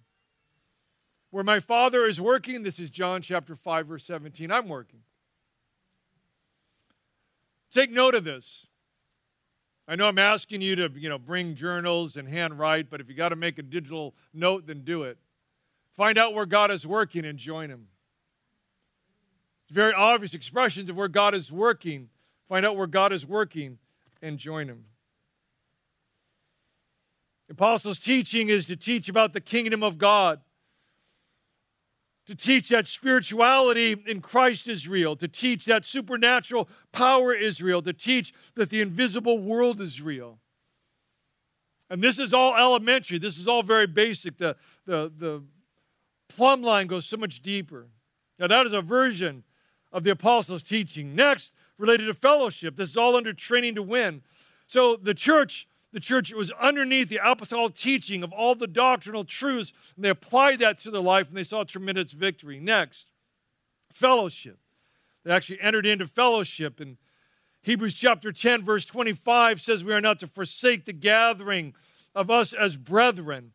Where 1.31 1.43
my 1.43 1.59
Father 1.59 2.05
is 2.05 2.21
working, 2.21 2.63
this 2.63 2.79
is 2.79 2.89
John 2.89 3.21
chapter 3.21 3.57
5, 3.57 3.89
verse 3.89 4.05
17. 4.05 4.53
I'm 4.53 4.69
working. 4.69 5.01
Take 7.73 7.91
note 7.91 8.15
of 8.15 8.23
this. 8.23 8.69
I 9.89 9.97
know 9.97 10.07
I'm 10.07 10.19
asking 10.19 10.61
you 10.61 10.77
to, 10.77 10.91
you 10.95 11.09
know, 11.09 11.19
bring 11.19 11.57
journals 11.57 12.17
and 12.17 12.29
handwrite, 12.29 12.89
but 12.89 13.01
if 13.01 13.09
you 13.09 13.17
got 13.17 13.31
to 13.31 13.37
make 13.37 13.59
a 13.59 13.63
digital 13.63 14.15
note, 14.33 14.69
then 14.69 14.83
do 14.85 15.03
it. 15.03 15.19
Find 15.95 16.17
out 16.17 16.35
where 16.35 16.47
God 16.47 16.71
is 16.71 16.87
working 16.87 17.25
and 17.25 17.39
join 17.39 17.71
Him. 17.71 17.89
It's 19.67 19.75
very 19.75 19.93
obvious 19.93 20.35
expressions 20.35 20.89
of 20.89 20.97
where 20.97 21.09
God 21.09 21.35
is 21.35 21.53
working. 21.53 22.09
Find 22.49 22.65
out 22.65 22.77
where 22.77 22.87
God 22.87 23.13
is 23.13 23.27
working 23.27 23.79
and 24.21 24.39
join 24.39 24.69
Him. 24.69 24.85
The 27.49 27.53
apostles' 27.53 27.99
teaching 27.99 28.49
is 28.49 28.67
to 28.67 28.77
teach 28.77 29.09
about 29.09 29.35
the 29.35 29.41
kingdom 29.41 29.83
of 29.83 29.99
God, 29.99 30.41
to 32.27 32.35
teach 32.35 32.71
that 32.71 32.87
spirituality 32.87 33.97
in 34.07 34.21
Christ 34.23 34.69
is 34.69 34.89
real, 34.89 35.17
to 35.17 35.29
teach 35.29 35.67
that 35.67 35.85
supernatural 35.85 36.69
power 36.93 37.35
is 37.35 37.61
real, 37.61 37.83
to 37.83 37.93
teach 37.93 38.33
that 38.55 38.71
the 38.71 38.81
invisible 38.81 39.39
world 39.39 39.81
is 39.81 40.01
real. 40.01 40.39
And 41.91 42.03
this 42.03 42.19
is 42.19 42.33
all 42.33 42.57
elementary. 42.57 43.19
This 43.19 43.37
is 43.37 43.47
all 43.47 43.63
very 43.63 43.87
basic. 43.87 44.39
The, 44.39 44.57
the, 44.87 45.13
the 45.15 45.43
plumb 46.35 46.63
line 46.63 46.87
goes 46.87 47.07
so 47.07 47.17
much 47.17 47.41
deeper. 47.41 47.89
Now, 48.39 48.47
that 48.47 48.67
is 48.67 48.73
a 48.73 48.83
version 48.83 49.45
of 49.93 50.05
the 50.05 50.11
apostles' 50.11 50.63
teaching. 50.63 51.15
Next, 51.15 51.55
related 51.79 52.07
to 52.07 52.15
fellowship. 52.15 52.77
This 52.77 52.91
is 52.91 52.97
all 52.97 53.17
under 53.17 53.33
training 53.33 53.75
to 53.75 53.83
win. 53.83 54.23
So 54.67 54.97
the 54.97 55.15
church, 55.15 55.69
the 55.93 56.01
church 56.01 56.33
was 56.33 56.51
underneath 56.53 57.09
the 57.09 57.21
apostolic 57.23 57.75
teaching 57.75 58.23
of 58.23 58.33
all 58.33 58.55
the 58.55 58.67
doctrinal 58.67 59.25
truths, 59.25 59.73
and 59.97 60.05
they 60.05 60.09
applied 60.09 60.61
that 60.61 60.79
to 60.79 60.91
their 60.91 61.03
life, 61.03 61.29
and 61.29 61.37
they 61.37 61.45
saw 61.45 61.65
tremendous 61.65 62.13
victory. 62.13 62.59
Next, 62.59 63.09
fellowship. 63.93 64.59
They 65.25 65.33
actually 65.33 65.61
entered 65.61 65.87
into 65.87 66.07
fellowship, 66.07 66.81
and 66.81 66.97
Hebrews 67.63 67.95
chapter 67.95 68.33
10, 68.33 68.65
verse 68.65 68.85
25 68.87 69.61
says, 69.61 69.85
We 69.85 69.93
are 69.93 70.01
not 70.01 70.19
to 70.21 70.27
forsake 70.27 70.85
the 70.85 70.93
gathering 70.93 71.75
of 72.15 72.29
us 72.29 72.53
as 72.53 72.77
brethren. 72.77 73.53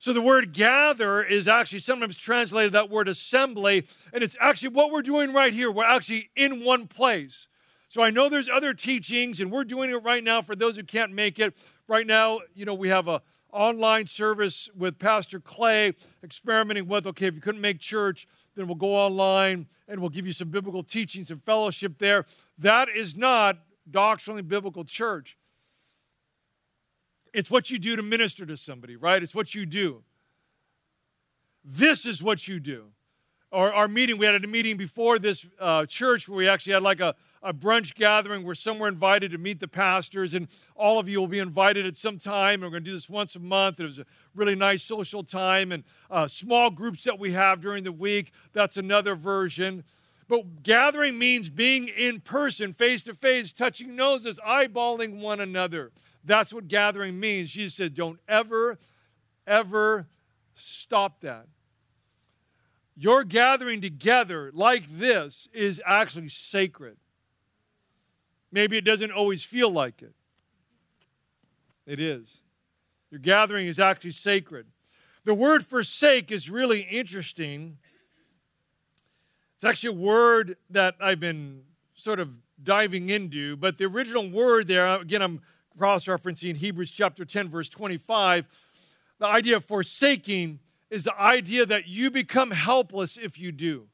So 0.00 0.14
the 0.14 0.22
word 0.22 0.54
gather 0.54 1.22
is 1.22 1.46
actually 1.46 1.80
sometimes 1.80 2.16
translated 2.16 2.72
that 2.72 2.88
word 2.88 3.06
assembly, 3.06 3.86
and 4.14 4.24
it's 4.24 4.34
actually 4.40 4.70
what 4.70 4.90
we're 4.90 5.02
doing 5.02 5.30
right 5.34 5.52
here. 5.52 5.70
We're 5.70 5.84
actually 5.84 6.30
in 6.34 6.64
one 6.64 6.86
place. 6.86 7.48
So 7.90 8.02
I 8.02 8.08
know 8.08 8.30
there's 8.30 8.48
other 8.48 8.72
teachings, 8.72 9.40
and 9.40 9.52
we're 9.52 9.64
doing 9.64 9.90
it 9.90 10.02
right 10.02 10.24
now 10.24 10.40
for 10.40 10.56
those 10.56 10.76
who 10.76 10.84
can't 10.84 11.12
make 11.12 11.38
it. 11.38 11.54
Right 11.86 12.06
now, 12.06 12.40
you 12.54 12.64
know, 12.64 12.72
we 12.72 12.88
have 12.88 13.08
a 13.08 13.20
online 13.52 14.06
service 14.06 14.70
with 14.74 14.98
Pastor 14.98 15.38
Clay 15.38 15.92
experimenting 16.24 16.88
with, 16.88 17.06
okay, 17.06 17.26
if 17.26 17.34
you 17.34 17.42
couldn't 17.42 17.60
make 17.60 17.78
church, 17.78 18.26
then 18.54 18.68
we'll 18.68 18.76
go 18.76 18.96
online 18.96 19.66
and 19.86 20.00
we'll 20.00 20.08
give 20.08 20.24
you 20.24 20.32
some 20.32 20.48
biblical 20.48 20.82
teachings 20.82 21.30
and 21.30 21.42
fellowship 21.42 21.98
there. 21.98 22.24
That 22.56 22.88
is 22.88 23.16
not 23.16 23.58
doctrinally 23.90 24.42
biblical 24.42 24.84
church. 24.84 25.36
It's 27.32 27.50
what 27.50 27.70
you 27.70 27.78
do 27.78 27.96
to 27.96 28.02
minister 28.02 28.44
to 28.46 28.56
somebody, 28.56 28.96
right? 28.96 29.22
It's 29.22 29.34
what 29.34 29.54
you 29.54 29.66
do. 29.66 30.02
This 31.64 32.06
is 32.06 32.22
what 32.22 32.48
you 32.48 32.58
do. 32.60 32.86
Our, 33.52 33.72
our 33.72 33.88
meeting, 33.88 34.16
we 34.16 34.26
had 34.26 34.44
a 34.44 34.46
meeting 34.46 34.76
before 34.76 35.18
this 35.18 35.46
uh, 35.58 35.84
church 35.86 36.28
where 36.28 36.36
we 36.36 36.48
actually 36.48 36.74
had 36.74 36.82
like 36.82 37.00
a, 37.00 37.16
a 37.42 37.52
brunch 37.52 37.94
gathering 37.94 38.44
where 38.44 38.54
some 38.54 38.78
were 38.78 38.86
invited 38.86 39.32
to 39.32 39.38
meet 39.38 39.58
the 39.58 39.66
pastors, 39.66 40.34
and 40.34 40.46
all 40.76 41.00
of 41.00 41.08
you 41.08 41.18
will 41.18 41.26
be 41.26 41.40
invited 41.40 41.84
at 41.84 41.96
some 41.96 42.18
time. 42.18 42.54
And 42.54 42.64
We're 42.64 42.70
going 42.70 42.84
to 42.84 42.90
do 42.90 42.94
this 42.94 43.10
once 43.10 43.34
a 43.34 43.40
month. 43.40 43.80
It 43.80 43.84
was 43.86 43.98
a 43.98 44.06
really 44.36 44.54
nice 44.54 44.84
social 44.84 45.24
time, 45.24 45.72
and 45.72 45.82
uh, 46.10 46.28
small 46.28 46.70
groups 46.70 47.02
that 47.04 47.18
we 47.18 47.32
have 47.32 47.60
during 47.60 47.82
the 47.82 47.92
week. 47.92 48.32
That's 48.52 48.76
another 48.76 49.16
version. 49.16 49.82
But 50.28 50.62
gathering 50.62 51.18
means 51.18 51.48
being 51.48 51.88
in 51.88 52.20
person, 52.20 52.72
face 52.72 53.02
to 53.04 53.14
face, 53.14 53.52
touching 53.52 53.96
noses, 53.96 54.38
eyeballing 54.46 55.20
one 55.20 55.40
another. 55.40 55.90
That's 56.24 56.52
what 56.52 56.68
gathering 56.68 57.18
means. 57.18 57.50
Jesus 57.50 57.74
said, 57.74 57.94
Don't 57.94 58.18
ever, 58.28 58.78
ever 59.46 60.06
stop 60.54 61.20
that. 61.20 61.46
Your 62.96 63.24
gathering 63.24 63.80
together 63.80 64.50
like 64.52 64.86
this 64.86 65.48
is 65.54 65.80
actually 65.86 66.28
sacred. 66.28 66.98
Maybe 68.52 68.76
it 68.76 68.84
doesn't 68.84 69.12
always 69.12 69.42
feel 69.42 69.70
like 69.70 70.02
it. 70.02 70.12
It 71.86 71.98
is. 71.98 72.42
Your 73.10 73.20
gathering 73.20 73.66
is 73.66 73.80
actually 73.80 74.12
sacred. 74.12 74.66
The 75.24 75.34
word 75.34 75.64
forsake 75.64 76.30
is 76.30 76.50
really 76.50 76.82
interesting. 76.82 77.78
It's 79.56 79.64
actually 79.64 79.96
a 79.96 80.00
word 80.00 80.56
that 80.68 80.94
I've 81.00 81.20
been 81.20 81.62
sort 81.94 82.20
of 82.20 82.38
diving 82.62 83.10
into, 83.10 83.56
but 83.56 83.78
the 83.78 83.84
original 83.84 84.28
word 84.28 84.66
there, 84.66 84.86
again, 84.96 85.22
I'm 85.22 85.40
cross 85.80 86.04
referencing 86.04 86.58
Hebrews 86.58 86.90
chapter 86.90 87.24
10, 87.24 87.48
verse 87.48 87.70
25. 87.70 88.46
The 89.18 89.24
idea 89.24 89.56
of 89.56 89.64
forsaking 89.64 90.58
is 90.90 91.04
the 91.04 91.18
idea 91.18 91.64
that 91.64 91.88
you 91.88 92.10
become 92.10 92.50
helpless 92.50 93.16
if 93.16 93.38
you 93.38 93.50
do. 93.50 93.86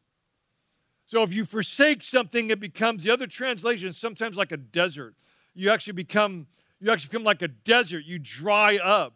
So 1.07 1.23
if 1.23 1.33
you 1.33 1.45
forsake 1.45 2.03
something, 2.03 2.51
it 2.51 2.59
becomes 2.59 3.05
the 3.05 3.13
other 3.13 3.29
translation 3.29 3.93
sometimes 3.93 4.37
like 4.37 4.51
a 4.51 4.57
desert. 4.57 5.15
You 5.55 5.71
actually 5.71 5.93
become 5.93 6.49
you 6.81 6.91
actually 6.91 7.11
become 7.11 7.23
like 7.23 7.41
a 7.41 7.49
desert. 7.49 8.05
You 8.05 8.19
dry 8.19 8.79
up. 8.79 9.15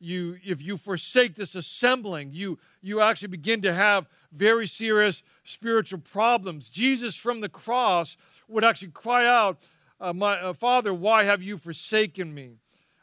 You 0.00 0.38
if 0.42 0.62
you 0.62 0.78
forsake 0.78 1.34
this 1.34 1.54
assembling, 1.54 2.30
you 2.32 2.58
you 2.80 3.02
actually 3.02 3.28
begin 3.28 3.60
to 3.60 3.74
have 3.74 4.06
very 4.32 4.66
serious 4.66 5.22
spiritual 5.44 5.98
problems. 5.98 6.70
Jesus 6.70 7.14
from 7.14 7.42
the 7.42 7.50
cross 7.50 8.16
would 8.48 8.64
actually 8.64 8.92
cry 8.92 9.26
out, 9.26 9.58
uh, 10.00 10.12
my, 10.12 10.40
uh, 10.40 10.52
Father, 10.52 10.92
why 10.92 11.24
have 11.24 11.42
you 11.42 11.56
forsaken 11.56 12.34
me? 12.34 12.58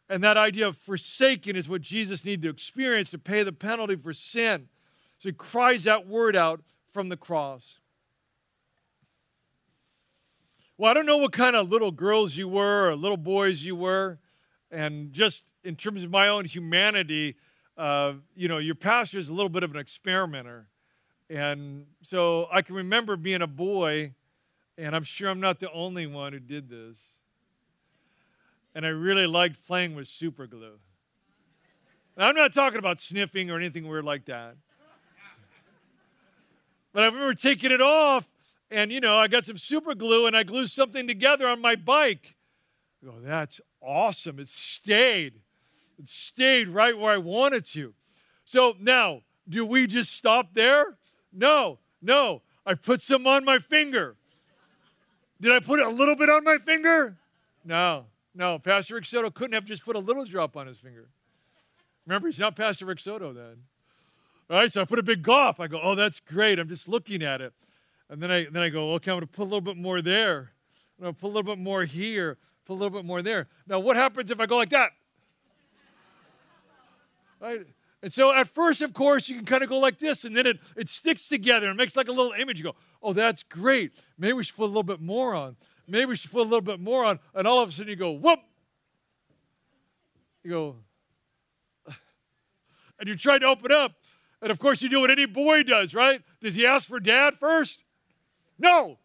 And 0.09 0.23
that 0.23 0.37
idea 0.37 0.67
of 0.67 0.77
forsaken 0.77 1.55
is 1.55 1.67
what 1.67 1.81
Jesus 1.81 2.25
needed 2.25 2.43
to 2.43 2.49
experience 2.49 3.09
to 3.11 3.17
pay 3.17 3.43
the 3.43 3.51
penalty 3.51 3.95
for 3.95 4.13
sin. 4.13 4.67
So 5.17 5.29
he 5.29 5.33
cries 5.33 5.85
that 5.85 6.07
word 6.07 6.35
out 6.35 6.61
from 6.87 7.09
the 7.09 7.17
cross. 7.17 7.79
Well, 10.77 10.91
I 10.91 10.93
don't 10.93 11.05
know 11.05 11.17
what 11.17 11.31
kind 11.31 11.55
of 11.55 11.69
little 11.69 11.91
girls 11.91 12.35
you 12.35 12.47
were 12.47 12.89
or 12.89 12.95
little 12.95 13.17
boys 13.17 13.63
you 13.63 13.75
were. 13.75 14.19
And 14.69 15.13
just 15.13 15.43
in 15.63 15.75
terms 15.75 16.03
of 16.03 16.09
my 16.09 16.27
own 16.27 16.45
humanity, 16.45 17.37
uh, 17.77 18.13
you 18.35 18.47
know, 18.47 18.57
your 18.57 18.75
pastor 18.75 19.19
is 19.19 19.29
a 19.29 19.33
little 19.33 19.49
bit 19.49 19.63
of 19.63 19.71
an 19.71 19.77
experimenter. 19.77 20.67
And 21.29 21.85
so 22.01 22.47
I 22.51 22.61
can 22.61 22.75
remember 22.75 23.15
being 23.15 23.41
a 23.41 23.47
boy, 23.47 24.13
and 24.77 24.95
I'm 24.95 25.03
sure 25.03 25.29
I'm 25.29 25.39
not 25.39 25.59
the 25.59 25.71
only 25.71 26.07
one 26.07 26.33
who 26.33 26.39
did 26.39 26.69
this 26.69 26.97
and 28.75 28.85
I 28.85 28.89
really 28.89 29.27
liked 29.27 29.65
playing 29.65 29.95
with 29.95 30.07
super 30.07 30.47
glue. 30.47 30.79
Now, 32.17 32.27
I'm 32.27 32.35
not 32.35 32.53
talking 32.53 32.79
about 32.79 32.99
sniffing 32.99 33.49
or 33.49 33.57
anything 33.57 33.87
weird 33.87 34.05
like 34.05 34.25
that. 34.25 34.55
But 36.91 37.03
I 37.03 37.05
remember 37.07 37.33
taking 37.33 37.71
it 37.71 37.81
off, 37.81 38.29
and 38.69 38.91
you 38.91 38.99
know, 38.99 39.17
I 39.17 39.27
got 39.27 39.45
some 39.45 39.57
super 39.57 39.95
glue 39.95 40.27
and 40.27 40.37
I 40.37 40.43
glued 40.43 40.69
something 40.69 41.07
together 41.07 41.47
on 41.47 41.59
my 41.59 41.75
bike. 41.75 42.35
I 43.01 43.07
go, 43.07 43.15
that's 43.19 43.59
awesome. 43.81 44.39
It 44.39 44.47
stayed. 44.47 45.41
It 45.97 46.07
stayed 46.07 46.69
right 46.69 46.97
where 46.97 47.13
I 47.13 47.17
wanted 47.17 47.65
to. 47.67 47.93
So 48.45 48.75
now, 48.79 49.21
do 49.49 49.65
we 49.65 49.87
just 49.87 50.13
stop 50.13 50.53
there? 50.53 50.97
No, 51.31 51.79
no. 51.99 52.43
I 52.63 52.75
put 52.75 53.01
some 53.01 53.25
on 53.25 53.43
my 53.43 53.57
finger. 53.57 54.15
Did 55.43 55.51
I 55.51 55.59
put 55.59 55.81
a 55.81 55.89
little 55.89 56.15
bit 56.15 56.29
on 56.29 56.45
my 56.45 56.57
finger? 56.57 57.17
No. 57.65 58.05
No, 58.33 58.57
Pastor 58.59 58.95
Rick 58.95 59.03
Soto 59.03 59.29
couldn't 59.29 59.51
have 59.51 59.65
just 59.65 59.83
put 59.83 59.97
a 59.97 59.99
little 59.99 60.23
drop 60.23 60.55
on 60.55 60.67
his 60.67 60.77
finger. 60.77 61.09
Remember, 62.07 62.29
he's 62.29 62.39
not 62.39 62.55
Pastor 62.55 62.85
Rick 62.85 63.01
Soto 63.01 63.33
then. 63.33 63.63
All 64.49 64.55
right, 64.55 64.71
so 64.71 64.81
I 64.81 64.85
put 64.85 64.99
a 64.99 65.03
big 65.03 65.21
gulp. 65.21 65.59
I 65.59 65.67
go, 65.67 65.81
oh, 65.83 65.95
that's 65.95 66.21
great. 66.21 66.59
I'm 66.59 66.69
just 66.69 66.87
looking 66.87 67.21
at 67.21 67.41
it. 67.41 67.51
And 68.09 68.23
then 68.23 68.31
I, 68.31 68.45
then 68.45 68.63
I 68.63 68.69
go, 68.69 68.93
okay, 68.93 69.11
I'm 69.11 69.17
going 69.17 69.27
to 69.27 69.33
put 69.33 69.43
a 69.43 69.49
little 69.51 69.59
bit 69.59 69.75
more 69.75 70.01
there. 70.01 70.51
I'm 70.97 71.03
going 71.03 71.13
to 71.13 71.19
put 71.19 71.27
a 71.27 71.33
little 71.33 71.43
bit 71.43 71.59
more 71.59 71.83
here, 71.83 72.37
put 72.65 72.73
a 72.73 72.79
little 72.79 72.97
bit 72.97 73.03
more 73.03 73.21
there. 73.21 73.49
Now, 73.67 73.79
what 73.79 73.97
happens 73.97 74.31
if 74.31 74.39
I 74.39 74.45
go 74.45 74.55
like 74.55 74.69
that? 74.69 74.91
Right? 77.41 77.67
And 78.03 78.13
so 78.13 78.31
at 78.31 78.47
first, 78.47 78.81
of 78.81 78.93
course, 78.93 79.29
you 79.29 79.35
can 79.35 79.45
kind 79.45 79.63
of 79.63 79.69
go 79.69 79.79
like 79.79 79.97
this, 79.97 80.25
and 80.25 80.37
then 80.37 80.45
it, 80.45 80.59
it 80.75 80.89
sticks 80.89 81.27
together 81.27 81.69
and 81.69 81.77
makes 81.77 81.95
like 81.95 82.09
a 82.09 82.11
little 82.11 82.33
image. 82.33 82.59
You 82.59 82.65
go, 82.65 82.75
oh, 83.01 83.13
that's 83.13 83.41
great. 83.41 84.05
Maybe 84.19 84.33
we 84.33 84.43
should 84.43 84.55
put 84.55 84.65
a 84.65 84.67
little 84.67 84.83
bit 84.83 85.01
more 85.01 85.33
on 85.33 85.55
maybe 85.87 86.05
we 86.05 86.15
should 86.15 86.31
put 86.31 86.41
a 86.41 86.49
little 86.49 86.61
bit 86.61 86.79
more 86.79 87.05
on. 87.05 87.19
And 87.33 87.47
all 87.47 87.61
of 87.61 87.69
a 87.69 87.71
sudden 87.71 87.89
you 87.89 87.95
go, 87.95 88.11
whoop. 88.11 88.39
You 90.43 90.49
go, 90.49 90.75
and 92.99 93.07
you 93.07 93.15
try 93.15 93.39
to 93.39 93.45
open 93.45 93.71
up. 93.71 93.93
And 94.41 94.51
of 94.51 94.59
course, 94.59 94.81
you 94.81 94.89
do 94.89 94.99
what 94.99 95.09
any 95.11 95.25
boy 95.25 95.63
does, 95.63 95.93
right? 95.93 96.21
Does 96.41 96.55
he 96.55 96.65
ask 96.65 96.87
for 96.87 96.99
dad 96.99 97.35
first? 97.35 97.83
No. 98.59 98.97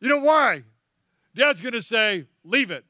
You 0.00 0.08
know 0.08 0.20
why? 0.20 0.62
Dad's 1.34 1.60
going 1.60 1.72
to 1.72 1.82
say, 1.82 2.26
leave 2.44 2.70
it. 2.70 2.84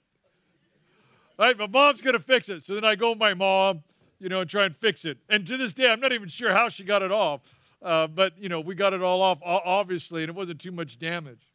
Right? 1.38 1.57
But 1.57 1.70
mom's 1.70 2.02
going 2.02 2.14
to 2.14 2.22
fix 2.22 2.48
it. 2.48 2.62
So 2.62 2.74
then 2.74 2.85
I 2.85 2.94
go 2.94 3.14
my 3.14 3.33
mom, 3.33 3.85
you 4.18 4.29
know, 4.29 4.40
and 4.40 4.50
try 4.50 4.64
and 4.64 4.76
fix 4.76 5.05
it. 5.05 5.18
And 5.29 5.46
to 5.46 5.57
this 5.57 5.72
day, 5.72 5.90
I'm 5.90 6.00
not 6.00 6.12
even 6.12 6.29
sure 6.29 6.52
how 6.52 6.68
she 6.68 6.85
got 6.85 7.02
it 7.02 7.12
off. 7.12 7.55
Uh, 7.83 8.07
but, 8.07 8.33
you 8.38 8.48
know, 8.48 8.61
we 8.61 8.74
got 8.74 8.94
it 8.94 9.02
all 9.02 9.22
off, 9.22 9.38
obviously, 9.42 10.22
and 10.22 10.31
it 10.31 10.35
wasn't 10.35 10.61
too 10.61 10.72
much 10.72 10.98
damage. 10.98 11.52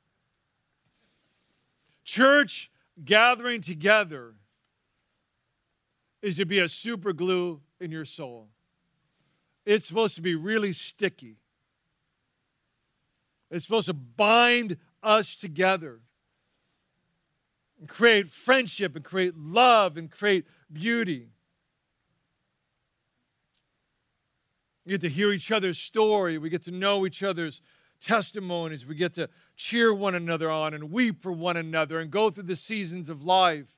Church 2.04 2.72
gathering 3.04 3.62
together 3.62 4.36
is 6.22 6.38
to 6.38 6.46
be 6.46 6.60
a 6.60 6.70
super 6.70 7.14
glue 7.14 7.62
in 7.80 7.92
your 7.92 8.06
soul. 8.06 8.50
It's 9.66 9.88
supposed 9.88 10.16
to 10.16 10.22
be 10.22 10.36
really 10.36 10.74
sticky. 10.74 11.38
It's 13.50 13.66
supposed 13.66 13.88
to 13.88 13.94
bind 13.94 14.78
us 15.04 15.36
together 15.36 16.00
and 17.80 17.90
create 17.90 18.30
friendship 18.30 18.96
and 18.96 19.04
create 19.04 19.36
love 19.36 19.98
and 19.98 20.10
create 20.10 20.46
beauty. 20.72 21.30
We 24.86 24.92
get 24.92 25.02
to 25.02 25.10
hear 25.10 25.32
each 25.32 25.52
other's 25.52 25.78
story. 25.78 26.38
We 26.38 26.50
get 26.50 26.64
to 26.64 26.72
know 26.72 27.06
each 27.06 27.22
other's 27.22 27.62
testimonies. 28.00 28.86
We 28.86 28.96
get 28.96 29.14
to 29.14 29.30
cheer 29.56 29.94
one 29.94 30.16
another 30.16 30.50
on 30.50 30.74
and 30.74 30.92
weep 30.92 31.22
for 31.22 31.32
one 31.32 31.56
another 31.56 32.00
and 32.00 32.10
go 32.10 32.30
through 32.30 32.44
the 32.44 32.56
seasons 32.56 33.10
of 33.10 33.24
life. 33.24 33.78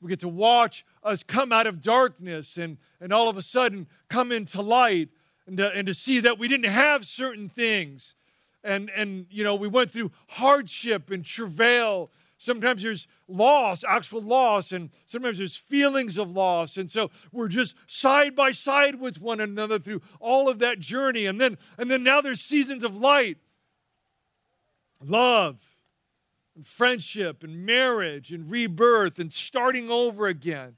We 0.00 0.08
get 0.08 0.20
to 0.20 0.28
watch 0.28 0.84
us 1.02 1.22
come 1.22 1.52
out 1.52 1.66
of 1.66 1.82
darkness 1.82 2.56
and, 2.56 2.78
and 3.00 3.12
all 3.12 3.28
of 3.28 3.36
a 3.36 3.42
sudden 3.42 3.86
come 4.08 4.32
into 4.32 4.62
light 4.62 5.10
and 5.46 5.56
to, 5.58 5.70
and 5.70 5.86
to 5.86 5.94
see 5.94 6.20
that 6.20 6.38
we 6.38 6.48
didn't 6.48 6.70
have 6.70 7.04
certain 7.04 7.48
things. 7.48 8.14
And, 8.62 8.90
and, 8.90 9.26
you 9.30 9.42
know, 9.42 9.54
we 9.54 9.68
went 9.68 9.90
through 9.90 10.12
hardship 10.28 11.10
and 11.10 11.24
travail 11.24 12.10
Sometimes 12.42 12.82
there's 12.82 13.06
loss, 13.28 13.84
actual 13.86 14.22
loss, 14.22 14.72
and 14.72 14.88
sometimes 15.04 15.36
there's 15.36 15.56
feelings 15.56 16.16
of 16.16 16.30
loss. 16.30 16.78
And 16.78 16.90
so 16.90 17.10
we're 17.30 17.48
just 17.48 17.76
side 17.86 18.34
by 18.34 18.50
side 18.50 18.98
with 18.98 19.20
one 19.20 19.40
another 19.40 19.78
through 19.78 20.00
all 20.20 20.48
of 20.48 20.58
that 20.60 20.78
journey. 20.78 21.26
And 21.26 21.38
then, 21.38 21.58
and 21.76 21.90
then 21.90 22.02
now 22.02 22.22
there's 22.22 22.40
seasons 22.40 22.82
of 22.82 22.96
light, 22.96 23.36
love, 25.04 25.76
and 26.56 26.66
friendship, 26.66 27.44
and 27.44 27.66
marriage, 27.66 28.32
and 28.32 28.50
rebirth, 28.50 29.18
and 29.18 29.30
starting 29.30 29.90
over 29.90 30.26
again. 30.26 30.76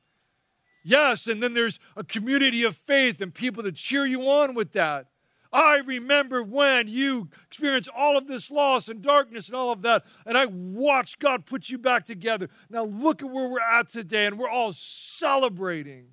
Yes, 0.83 1.29
and 1.29 1.41
then 1.41 1.55
there's 1.55 1.79
a 1.97 2.03
community 2.03 2.65
of 2.65 2.75
faith 2.77 3.21
and 3.21 3.33
people 3.33 3.63
to 3.63 3.71
cheer 3.71 4.05
you 4.05 4.29
on 4.29 4.55
with 4.55 4.73
that. 4.73 5.12
I 5.53 5.79
remember 5.79 6.43
when 6.43 6.89
you 6.89 7.29
experienced 7.47 7.91
all 7.95 8.17
of 8.17 8.27
this 8.27 8.51
loss 8.51 8.89
and 8.89 9.03
darkness 9.03 9.49
and 9.49 9.57
all 9.57 9.71
of 9.71 9.83
that, 9.83 10.05
and 10.25 10.39
I 10.39 10.47
watched 10.47 11.19
God 11.19 11.45
put 11.45 11.69
you 11.69 11.77
back 11.77 12.07
together. 12.07 12.49
Now 12.71 12.85
look 12.85 13.23
at 13.23 13.31
where 13.31 13.49
we're 13.49 13.61
at 13.61 13.91
today, 13.91 14.25
and 14.25 14.39
we're 14.39 14.49
all 14.49 14.73
celebrating. 14.73 16.07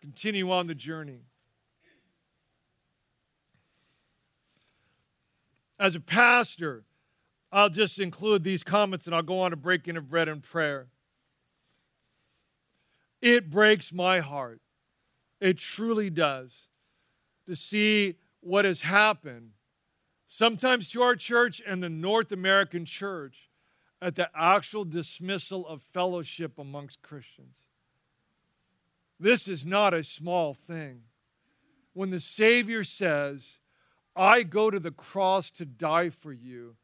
Continue 0.00 0.52
on 0.52 0.68
the 0.68 0.74
journey. 0.74 1.22
As 5.80 5.96
a 5.96 6.00
pastor, 6.00 6.84
I'll 7.50 7.70
just 7.70 7.98
include 7.98 8.44
these 8.44 8.62
comments 8.62 9.06
and 9.06 9.14
I'll 9.14 9.22
go 9.22 9.40
on 9.40 9.50
to 9.50 9.56
breaking 9.56 9.96
of 9.96 10.08
bread 10.08 10.28
and 10.28 10.42
prayer. 10.42 10.88
It 13.20 13.50
breaks 13.50 13.92
my 13.92 14.20
heart. 14.20 14.60
It 15.40 15.58
truly 15.58 16.10
does 16.10 16.67
to 17.48 17.56
see 17.56 18.16
what 18.40 18.66
has 18.66 18.82
happened, 18.82 19.52
sometimes 20.26 20.90
to 20.90 21.00
our 21.00 21.16
church 21.16 21.62
and 21.66 21.82
the 21.82 21.88
North 21.88 22.30
American 22.30 22.84
church, 22.84 23.48
at 24.02 24.16
the 24.16 24.28
actual 24.36 24.84
dismissal 24.84 25.66
of 25.66 25.80
fellowship 25.82 26.58
amongst 26.58 27.00
Christians. 27.00 27.56
This 29.18 29.48
is 29.48 29.64
not 29.64 29.94
a 29.94 30.04
small 30.04 30.52
thing. 30.52 31.00
When 31.94 32.10
the 32.10 32.20
Savior 32.20 32.84
says, 32.84 33.58
I 34.14 34.42
go 34.42 34.70
to 34.70 34.78
the 34.78 34.92
cross 34.92 35.50
to 35.52 35.64
die 35.64 36.10
for 36.10 36.32
you 36.32 36.76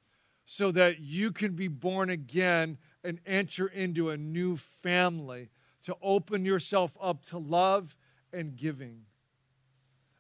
so 0.46 0.72
that 0.72 0.98
you 0.98 1.30
can 1.30 1.52
be 1.52 1.68
born 1.68 2.08
again 2.08 2.78
and 3.04 3.20
enter 3.26 3.66
into 3.66 4.08
a 4.08 4.16
new 4.16 4.56
family, 4.56 5.50
to 5.82 5.94
open 6.00 6.46
yourself 6.46 6.96
up 7.02 7.22
to 7.26 7.36
love 7.36 7.98
and 8.32 8.56
giving 8.56 9.02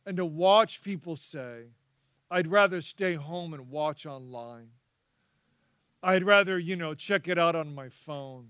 and 0.06 0.16
to 0.16 0.24
watch 0.24 0.82
people 0.82 1.16
say, 1.16 1.68
I'd 2.30 2.48
rather 2.48 2.80
stay 2.80 3.14
home 3.14 3.54
and 3.54 3.70
watch 3.70 4.06
online. 4.06 4.68
I'd 6.02 6.24
rather, 6.24 6.58
you 6.58 6.76
know, 6.76 6.94
check 6.94 7.28
it 7.28 7.38
out 7.38 7.54
on 7.56 7.74
my 7.74 7.88
phone. 7.88 8.48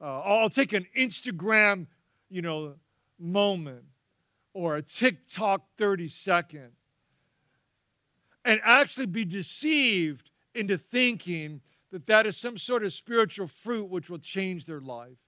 Uh, 0.00 0.20
I'll 0.20 0.48
take 0.48 0.72
an 0.72 0.86
Instagram, 0.96 1.86
you 2.28 2.42
know, 2.42 2.74
moment 3.18 3.84
or 4.54 4.76
a 4.76 4.82
TikTok 4.82 5.62
30 5.76 6.08
second 6.08 6.70
and 8.44 8.60
actually 8.64 9.06
be 9.06 9.24
deceived 9.24 10.30
into 10.54 10.78
thinking 10.78 11.60
that 11.92 12.06
that 12.06 12.26
is 12.26 12.36
some 12.36 12.56
sort 12.56 12.82
of 12.82 12.92
spiritual 12.92 13.46
fruit 13.46 13.88
which 13.88 14.08
will 14.08 14.18
change 14.18 14.64
their 14.64 14.80
life 14.80 15.18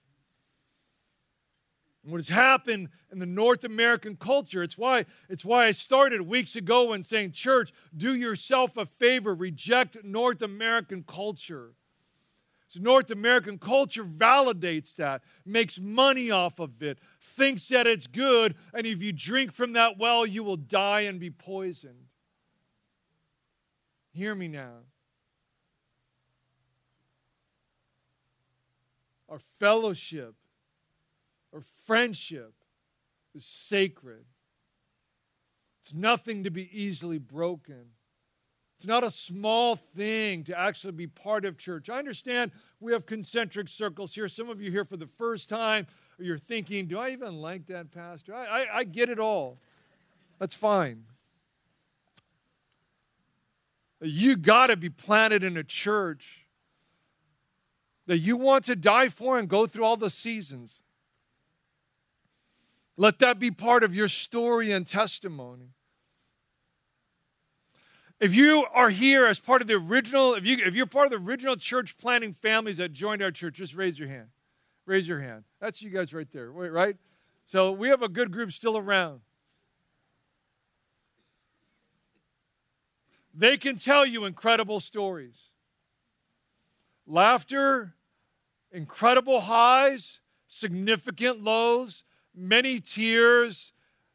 what 2.04 2.18
has 2.18 2.28
happened 2.28 2.88
in 3.12 3.20
the 3.20 3.26
North 3.26 3.62
American 3.64 4.16
culture. 4.16 4.62
It's 4.62 4.76
why, 4.76 5.04
it's 5.28 5.44
why 5.44 5.66
I 5.66 5.70
started 5.70 6.22
weeks 6.22 6.56
ago 6.56 6.92
in 6.92 7.04
saying, 7.04 7.32
Church, 7.32 7.72
do 7.96 8.14
yourself 8.14 8.76
a 8.76 8.86
favor, 8.86 9.34
reject 9.34 10.02
North 10.02 10.42
American 10.42 11.04
culture. 11.04 11.74
So 12.66 12.80
North 12.80 13.10
American 13.10 13.58
culture 13.58 14.02
validates 14.02 14.96
that, 14.96 15.22
makes 15.44 15.78
money 15.78 16.30
off 16.30 16.58
of 16.58 16.82
it, 16.82 16.98
thinks 17.20 17.68
that 17.68 17.86
it's 17.86 18.06
good, 18.06 18.56
and 18.74 18.86
if 18.86 19.02
you 19.02 19.12
drink 19.12 19.52
from 19.52 19.74
that 19.74 19.98
well, 19.98 20.26
you 20.26 20.42
will 20.42 20.56
die 20.56 21.02
and 21.02 21.20
be 21.20 21.30
poisoned. 21.30 22.06
Hear 24.12 24.34
me 24.34 24.48
now. 24.48 24.78
Our 29.28 29.38
fellowship 29.38 30.34
or 31.52 31.60
friendship 31.60 32.54
is 33.34 33.44
sacred. 33.44 34.24
It's 35.82 35.94
nothing 35.94 36.44
to 36.44 36.50
be 36.50 36.68
easily 36.72 37.18
broken. 37.18 37.90
It's 38.76 38.86
not 38.86 39.04
a 39.04 39.10
small 39.10 39.76
thing 39.76 40.42
to 40.44 40.58
actually 40.58 40.92
be 40.92 41.06
part 41.06 41.44
of 41.44 41.56
church. 41.56 41.88
I 41.88 41.98
understand 41.98 42.50
we 42.80 42.92
have 42.92 43.06
concentric 43.06 43.68
circles 43.68 44.14
here. 44.14 44.26
Some 44.26 44.48
of 44.48 44.60
you 44.60 44.70
here 44.72 44.84
for 44.84 44.96
the 44.96 45.06
first 45.06 45.48
time, 45.48 45.86
or 46.18 46.24
you're 46.24 46.38
thinking, 46.38 46.86
do 46.86 46.98
I 46.98 47.10
even 47.10 47.36
like 47.36 47.66
that 47.66 47.92
pastor? 47.92 48.34
I, 48.34 48.46
I, 48.46 48.76
I 48.78 48.84
get 48.84 49.08
it 49.08 49.20
all. 49.20 49.58
That's 50.40 50.56
fine. 50.56 51.04
You 54.00 54.36
got 54.36 54.66
to 54.66 54.76
be 54.76 54.88
planted 54.88 55.44
in 55.44 55.56
a 55.56 55.62
church 55.62 56.46
that 58.06 58.18
you 58.18 58.36
want 58.36 58.64
to 58.64 58.74
die 58.74 59.08
for 59.08 59.38
and 59.38 59.48
go 59.48 59.66
through 59.66 59.84
all 59.84 59.96
the 59.96 60.10
seasons. 60.10 60.80
Let 62.96 63.18
that 63.20 63.38
be 63.38 63.50
part 63.50 63.82
of 63.82 63.94
your 63.94 64.08
story 64.08 64.70
and 64.70 64.86
testimony. 64.86 65.70
If 68.20 68.34
you 68.34 68.66
are 68.72 68.90
here 68.90 69.26
as 69.26 69.40
part 69.40 69.62
of 69.62 69.68
the 69.68 69.74
original, 69.74 70.34
if, 70.34 70.46
you, 70.46 70.58
if 70.64 70.74
you're 70.74 70.86
part 70.86 71.06
of 71.06 71.10
the 71.10 71.28
original 71.28 71.56
church 71.56 71.96
planting 71.96 72.32
families 72.32 72.76
that 72.76 72.92
joined 72.92 73.20
our 73.20 73.32
church, 73.32 73.54
just 73.54 73.74
raise 73.74 73.98
your 73.98 74.08
hand. 74.08 74.28
Raise 74.86 75.08
your 75.08 75.20
hand. 75.20 75.44
That's 75.60 75.82
you 75.82 75.90
guys 75.90 76.14
right 76.14 76.30
there, 76.30 76.52
Wait, 76.52 76.70
right? 76.70 76.96
So 77.46 77.72
we 77.72 77.88
have 77.88 78.02
a 78.02 78.08
good 78.08 78.30
group 78.30 78.52
still 78.52 78.76
around. 78.76 79.20
They 83.34 83.56
can 83.56 83.76
tell 83.76 84.04
you 84.04 84.24
incredible 84.24 84.80
stories 84.80 85.48
laughter, 87.06 87.94
incredible 88.70 89.42
highs, 89.42 90.20
significant 90.46 91.42
lows, 91.42 92.04
many 92.34 92.80
tears, 92.80 93.72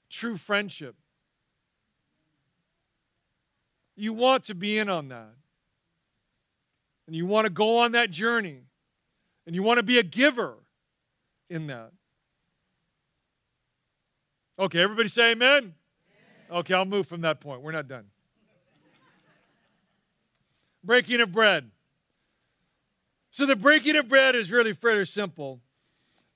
true 0.09 0.37
friendship. 0.37 0.95
You 3.95 4.13
want 4.13 4.43
to 4.45 4.55
be 4.55 4.77
in 4.77 4.89
on 4.89 5.09
that. 5.09 5.33
And 7.07 7.15
you 7.15 7.25
want 7.25 7.45
to 7.45 7.49
go 7.49 7.79
on 7.79 7.93
that 7.93 8.11
journey. 8.11 8.63
And 9.45 9.55
you 9.55 9.63
want 9.63 9.77
to 9.77 9.83
be 9.83 9.97
a 9.97 10.03
giver 10.03 10.57
in 11.49 11.67
that. 11.67 11.91
Okay, 14.59 14.81
everybody 14.81 15.07
say 15.07 15.31
amen? 15.31 15.73
Okay, 16.51 16.73
I'll 16.73 16.85
move 16.85 17.07
from 17.07 17.21
that 17.21 17.39
point. 17.39 17.61
We're 17.61 17.71
not 17.71 17.87
done. 17.87 18.05
breaking 20.83 21.21
of 21.21 21.31
bread. 21.31 21.71
So 23.31 23.45
the 23.45 23.55
breaking 23.55 23.95
of 23.95 24.07
bread 24.07 24.35
is 24.35 24.51
really 24.51 24.73
fairly 24.73 25.05
simple. 25.05 25.61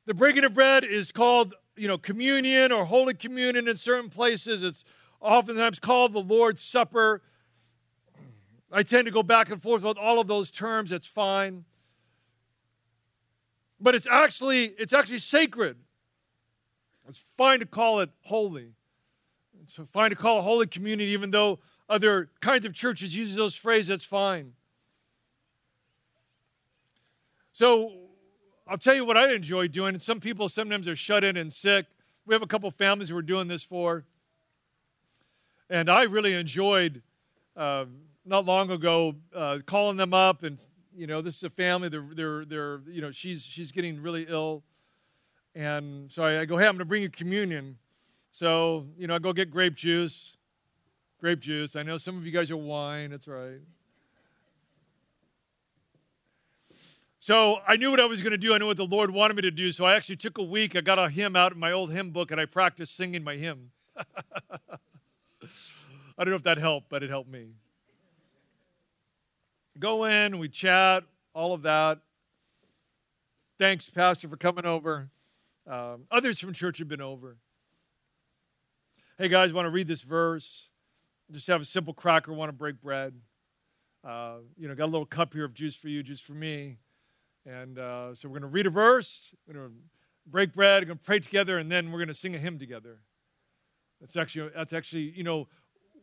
The 0.06 0.14
breaking 0.14 0.44
of 0.44 0.54
bread 0.54 0.84
is 0.84 1.12
called 1.12 1.54
you 1.76 1.88
know, 1.88 1.98
communion 1.98 2.72
or 2.72 2.86
Holy 2.86 3.14
Communion 3.14 3.68
in 3.68 3.78
certain 3.78 4.10
places. 4.10 4.64
It's 4.64 4.84
oftentimes 5.20 5.80
called 5.80 6.14
the 6.14 6.20
Lord's 6.20 6.62
Supper. 6.62 7.22
I 8.72 8.84
tend 8.84 9.06
to 9.06 9.12
go 9.12 9.24
back 9.24 9.50
and 9.50 9.62
forth 9.62 9.84
with 9.84 9.98
all 9.98 10.20
of 10.20 10.28
those 10.28 10.52
terms. 10.52 10.92
It's 10.92 11.08
fine. 11.08 11.66
But 13.80 13.96
it's 13.96 14.08
actually, 14.08 14.66
it's 14.78 14.94
actually 14.94 15.20
sacred. 15.20 15.78
It's 17.08 17.24
fine 17.38 17.60
to 17.60 17.66
call 17.66 18.00
it 18.00 18.10
holy. 18.22 18.74
It's 19.64 19.80
fine 19.92 20.12
to 20.12 20.16
call 20.16 20.40
it 20.40 20.44
Holy 20.44 20.68
Communion, 20.68 21.10
even 21.10 21.32
though 21.32 21.60
other 21.90 22.30
kinds 22.40 22.66
of 22.66 22.74
churches 22.74 23.16
use 23.16 23.36
those 23.36 23.56
phrases, 23.56 23.90
that's 23.90 24.06
fine. 24.06 24.54
So 27.54 28.01
I'll 28.68 28.78
tell 28.78 28.96
you 28.96 29.04
what 29.06 29.18
I 29.18 29.34
enjoy 29.34 29.68
doing. 29.68 30.00
Some 30.00 30.20
people 30.20 30.48
sometimes 30.48 30.88
are 30.88 30.96
shut 30.96 31.24
in 31.24 31.36
and 31.36 31.52
sick. 31.52 31.88
We 32.26 32.36
have 32.36 32.42
a 32.42 32.48
couple 32.48 32.70
families 32.72 33.12
we're 33.12 33.22
doing 33.22 33.48
this 33.48 33.64
for. 33.64 34.06
And 35.70 35.90
I 35.90 36.04
really 36.04 36.34
enjoyed 36.34 37.02
uh, 37.56 37.86
not 38.26 38.46
long 38.46 38.70
ago 38.70 39.16
uh, 39.36 39.60
calling 39.66 39.98
them 39.98 40.14
up, 40.14 40.44
and 40.44 40.60
you 40.96 41.08
know, 41.08 41.22
this 41.22 41.38
is 41.38 41.44
a 41.44 41.50
family. 41.50 41.90
They're, 41.90 42.06
they're, 42.14 42.46
they're, 42.46 42.82
you 42.88 43.02
know, 43.02 43.12
she's 43.12 43.42
she's 43.42 43.72
getting 43.72 44.02
really 44.02 44.26
ill, 44.28 44.64
and 45.56 46.12
so 46.12 46.24
I, 46.24 46.42
I 46.42 46.46
go, 46.46 46.58
hey, 46.58 46.66
I'm 46.66 46.74
going 46.74 46.80
to 46.80 46.86
bring 46.86 47.02
you 47.02 47.10
communion. 47.10 47.78
So 48.32 48.86
you 48.98 49.08
know, 49.08 49.16
I 49.16 49.20
go 49.20 49.34
get 49.34 49.50
grape 49.50 49.76
juice, 49.76 50.36
grape 51.20 51.40
juice. 51.40 51.76
I 51.76 51.84
know 51.84 51.98
some 51.98 52.18
of 52.18 52.26
you 52.26 52.32
guys 52.32 52.52
are 52.52 52.58
wine. 52.58 53.12
That's 53.12 53.28
right. 53.28 53.60
So 57.22 57.60
I 57.68 57.78
knew 57.78 57.92
what 57.92 58.00
I 58.00 58.06
was 58.06 58.24
going 58.24 58.32
to 58.32 58.38
do. 58.38 58.56
I 58.56 58.58
knew 58.58 58.66
what 58.66 58.78
the 58.78 58.84
Lord 58.84 59.12
wanted 59.12 59.36
me 59.36 59.44
to 59.44 59.52
do. 59.52 59.72
So 59.72 59.86
I 59.86 59.96
actually 59.96 60.16
took 60.16 60.40
a 60.40 60.44
week. 60.44 60.76
I 60.76 60.82
got 60.82 60.98
a 60.98 61.08
hymn 61.08 61.36
out 61.36 61.52
in 61.52 61.60
my 61.60 61.72
old 61.72 61.92
hymn 61.92 62.10
book 62.10 62.32
and 62.32 62.42
I 62.42 62.46
practiced 62.46 62.98
singing 62.98 63.24
my 63.24 63.36
hymn. 63.36 63.70
I 63.96 64.08
don't 66.18 66.30
know 66.30 66.36
if 66.36 66.42
that 66.44 66.58
helped, 66.58 66.90
but 66.90 67.04
it 67.04 67.12
helped 67.12 67.30
me. 67.30 67.50
Go 69.78 70.06
in, 70.06 70.40
we 70.40 70.50
chat, 70.50 71.04
all 71.36 71.54
of 71.54 71.62
that. 71.62 72.00
Thanks, 73.60 73.88
Pastor, 73.88 74.28
for 74.28 74.38
coming 74.38 74.66
over. 74.66 75.12
Um, 75.70 76.06
others 76.10 76.40
from 76.40 76.54
church 76.54 76.80
have 76.80 76.88
been 76.88 77.02
over. 77.02 77.38
Hey, 79.20 79.28
guys, 79.28 79.54
want 79.54 79.68
to 79.68 79.70
read 79.70 79.88
this 79.88 80.02
verse? 80.02 80.70
Just 81.32 81.46
have 81.46 81.62
a 81.62 81.66
simple 81.66 81.94
cracker, 81.94 82.34
want 82.34 82.50
to 82.50 82.54
break 82.54 82.82
bread. 82.82 83.14
Uh, 84.04 84.38
you 84.58 84.68
know, 84.68 84.74
got 84.74 84.86
a 84.86 84.88
little 84.88 85.06
cup 85.06 85.34
here 85.36 85.46
of 85.46 85.54
juice 85.54 85.76
for 85.76 85.88
you, 85.88 86.02
juice 86.02 86.20
for 86.20 86.34
me. 86.34 86.80
And 87.46 87.80
uh, 87.80 88.14
so 88.14 88.30
we're 88.30 88.40
going 88.40 88.42
to 88.44 88.48
read 88.48 88.68
a 88.68 88.70
verse, 88.70 89.34
we're 89.48 89.56
going 89.56 89.70
to 89.70 89.76
break 90.28 90.54
bread, 90.54 90.84
we're 90.84 90.88
going 90.88 91.00
to 91.00 91.04
pray 91.04 91.20
together, 91.20 91.58
and 91.58 91.72
then 91.72 91.92
we're 91.92 91.98
going 91.98 92.08
to 92.08 92.14
sing 92.14 92.36
a 92.36 92.38
hymn 92.38 92.60
together. 92.60 93.00
That's 94.00 94.16
actually, 94.16 94.52
that's 94.56 94.74
actually, 94.74 95.14
you 95.16 95.24
know, 95.24 95.48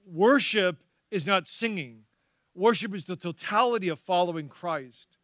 worship 0.07 0.79
is 1.11 1.27
not 1.27 1.46
singing. 1.46 2.05
Worship 2.55 2.94
is 2.94 3.05
the 3.05 3.16
totality 3.16 3.88
of 3.88 4.01
following 4.01 4.48
Christ. 4.48 5.16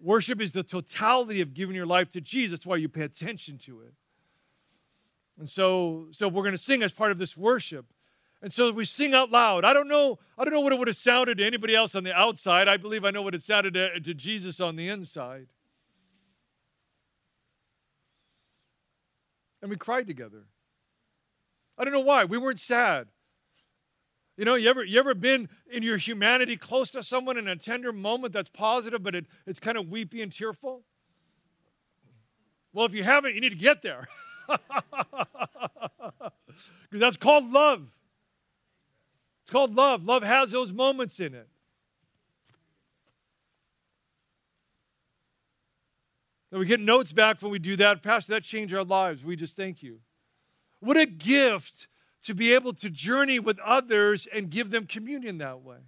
Worship 0.00 0.40
is 0.40 0.52
the 0.52 0.62
totality 0.62 1.40
of 1.40 1.54
giving 1.54 1.74
your 1.74 1.86
life 1.86 2.10
to 2.10 2.20
Jesus. 2.20 2.60
That's 2.60 2.66
why 2.66 2.76
you 2.76 2.88
pay 2.88 3.02
attention 3.02 3.58
to 3.58 3.80
it. 3.80 3.94
And 5.38 5.48
so, 5.50 6.06
so 6.12 6.28
we're 6.28 6.42
going 6.42 6.52
to 6.52 6.58
sing 6.58 6.82
as 6.82 6.92
part 6.92 7.10
of 7.10 7.18
this 7.18 7.36
worship. 7.36 7.86
And 8.40 8.52
so 8.52 8.70
we 8.70 8.84
sing 8.84 9.14
out 9.14 9.30
loud. 9.30 9.64
I 9.64 9.72
don't 9.72 9.88
know, 9.88 10.18
I 10.36 10.44
don't 10.44 10.52
know 10.52 10.60
what 10.60 10.72
it 10.72 10.78
would 10.78 10.88
have 10.88 10.96
sounded 10.96 11.38
to 11.38 11.46
anybody 11.46 11.74
else 11.74 11.94
on 11.94 12.04
the 12.04 12.14
outside. 12.14 12.68
I 12.68 12.76
believe 12.76 13.04
I 13.04 13.10
know 13.10 13.22
what 13.22 13.34
it 13.34 13.42
sounded 13.42 13.74
to, 13.74 13.98
to 14.00 14.14
Jesus 14.14 14.60
on 14.60 14.76
the 14.76 14.88
inside. 14.88 15.48
And 19.60 19.70
we 19.70 19.76
cried 19.76 20.06
together. 20.06 20.44
I 21.76 21.84
don't 21.84 21.92
know 21.92 22.00
why. 22.00 22.24
We 22.24 22.38
weren't 22.38 22.60
sad. 22.60 23.08
You 24.36 24.44
know, 24.44 24.54
you 24.54 24.70
ever, 24.70 24.84
you 24.84 25.00
ever 25.00 25.14
been 25.14 25.48
in 25.68 25.82
your 25.82 25.96
humanity 25.96 26.56
close 26.56 26.92
to 26.92 27.02
someone 27.02 27.38
in 27.38 27.48
a 27.48 27.56
tender 27.56 27.92
moment 27.92 28.32
that's 28.32 28.50
positive, 28.50 29.02
but 29.02 29.16
it, 29.16 29.26
it's 29.46 29.58
kind 29.58 29.76
of 29.76 29.88
weepy 29.88 30.22
and 30.22 30.30
tearful? 30.30 30.84
Well, 32.72 32.86
if 32.86 32.94
you 32.94 33.02
haven't, 33.02 33.34
you 33.34 33.40
need 33.40 33.48
to 33.48 33.56
get 33.56 33.82
there. 33.82 34.06
Because 36.90 37.00
that's 37.00 37.16
called 37.16 37.50
love. 37.52 37.97
It's 39.48 39.52
called 39.54 39.74
love. 39.74 40.04
Love 40.04 40.22
has 40.24 40.50
those 40.50 40.74
moments 40.74 41.18
in 41.18 41.32
it. 41.32 41.48
And 46.50 46.60
we 46.60 46.66
get 46.66 46.80
notes 46.80 47.14
back 47.14 47.40
when 47.40 47.50
we 47.50 47.58
do 47.58 47.74
that. 47.76 48.02
Pastor, 48.02 48.32
that 48.32 48.42
changed 48.42 48.74
our 48.74 48.84
lives. 48.84 49.24
We 49.24 49.36
just 49.36 49.56
thank 49.56 49.82
you. 49.82 50.00
What 50.80 50.98
a 50.98 51.06
gift 51.06 51.88
to 52.24 52.34
be 52.34 52.52
able 52.52 52.74
to 52.74 52.90
journey 52.90 53.38
with 53.38 53.58
others 53.60 54.28
and 54.34 54.50
give 54.50 54.70
them 54.70 54.84
communion 54.84 55.38
that 55.38 55.62
way. 55.62 55.78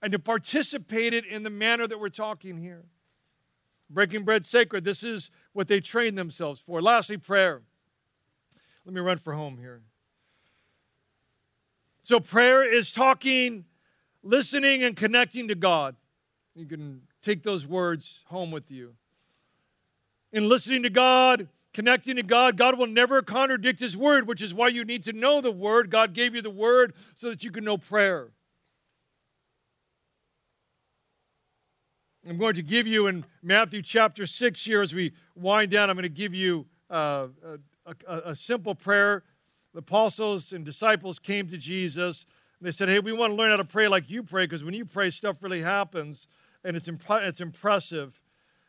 And 0.00 0.10
to 0.12 0.18
participate 0.18 1.12
it 1.12 1.26
in 1.26 1.42
the 1.42 1.50
manner 1.50 1.86
that 1.86 2.00
we're 2.00 2.08
talking 2.08 2.56
here. 2.56 2.86
Breaking 3.90 4.24
bread 4.24 4.46
sacred. 4.46 4.84
This 4.84 5.02
is 5.02 5.30
what 5.52 5.68
they 5.68 5.80
train 5.80 6.14
themselves 6.14 6.58
for. 6.58 6.80
Lastly, 6.80 7.18
prayer. 7.18 7.60
Let 8.86 8.94
me 8.94 9.02
run 9.02 9.18
for 9.18 9.34
home 9.34 9.58
here. 9.58 9.82
So, 12.02 12.18
prayer 12.18 12.64
is 12.64 12.92
talking, 12.92 13.64
listening, 14.22 14.82
and 14.82 14.96
connecting 14.96 15.46
to 15.48 15.54
God. 15.54 15.94
You 16.54 16.66
can 16.66 17.02
take 17.22 17.44
those 17.44 17.66
words 17.66 18.22
home 18.26 18.50
with 18.50 18.70
you. 18.70 18.94
In 20.32 20.48
listening 20.48 20.82
to 20.82 20.90
God, 20.90 21.48
connecting 21.72 22.16
to 22.16 22.22
God, 22.22 22.56
God 22.56 22.76
will 22.76 22.88
never 22.88 23.22
contradict 23.22 23.78
His 23.78 23.96
word, 23.96 24.26
which 24.26 24.42
is 24.42 24.52
why 24.52 24.68
you 24.68 24.84
need 24.84 25.04
to 25.04 25.12
know 25.12 25.40
the 25.40 25.52
word. 25.52 25.90
God 25.90 26.12
gave 26.12 26.34
you 26.34 26.42
the 26.42 26.50
word 26.50 26.94
so 27.14 27.30
that 27.30 27.44
you 27.44 27.52
can 27.52 27.64
know 27.64 27.78
prayer. 27.78 28.30
I'm 32.28 32.38
going 32.38 32.54
to 32.54 32.62
give 32.62 32.86
you 32.86 33.06
in 33.06 33.24
Matthew 33.42 33.82
chapter 33.82 34.26
6 34.26 34.64
here 34.64 34.82
as 34.82 34.94
we 34.94 35.12
wind 35.34 35.70
down, 35.70 35.90
I'm 35.90 35.96
going 35.96 36.04
to 36.04 36.08
give 36.08 36.34
you 36.34 36.66
uh, 36.88 37.28
a, 37.44 37.94
a, 38.06 38.16
a 38.30 38.34
simple 38.36 38.74
prayer 38.74 39.24
the 39.72 39.78
apostles 39.78 40.52
and 40.52 40.64
disciples 40.64 41.18
came 41.18 41.48
to 41.48 41.56
Jesus 41.56 42.26
and 42.58 42.66
they 42.66 42.72
said, 42.72 42.88
Hey, 42.88 42.98
we 42.98 43.12
want 43.12 43.32
to 43.32 43.34
learn 43.34 43.50
how 43.50 43.56
to 43.56 43.64
pray 43.64 43.88
like 43.88 44.10
you 44.10 44.22
pray 44.22 44.44
because 44.44 44.64
when 44.64 44.74
you 44.74 44.84
pray, 44.84 45.10
stuff 45.10 45.42
really 45.42 45.62
happens 45.62 46.28
and 46.64 46.76
it's, 46.76 46.88
imp- 46.88 47.02
it's 47.10 47.40
impressive. 47.40 48.20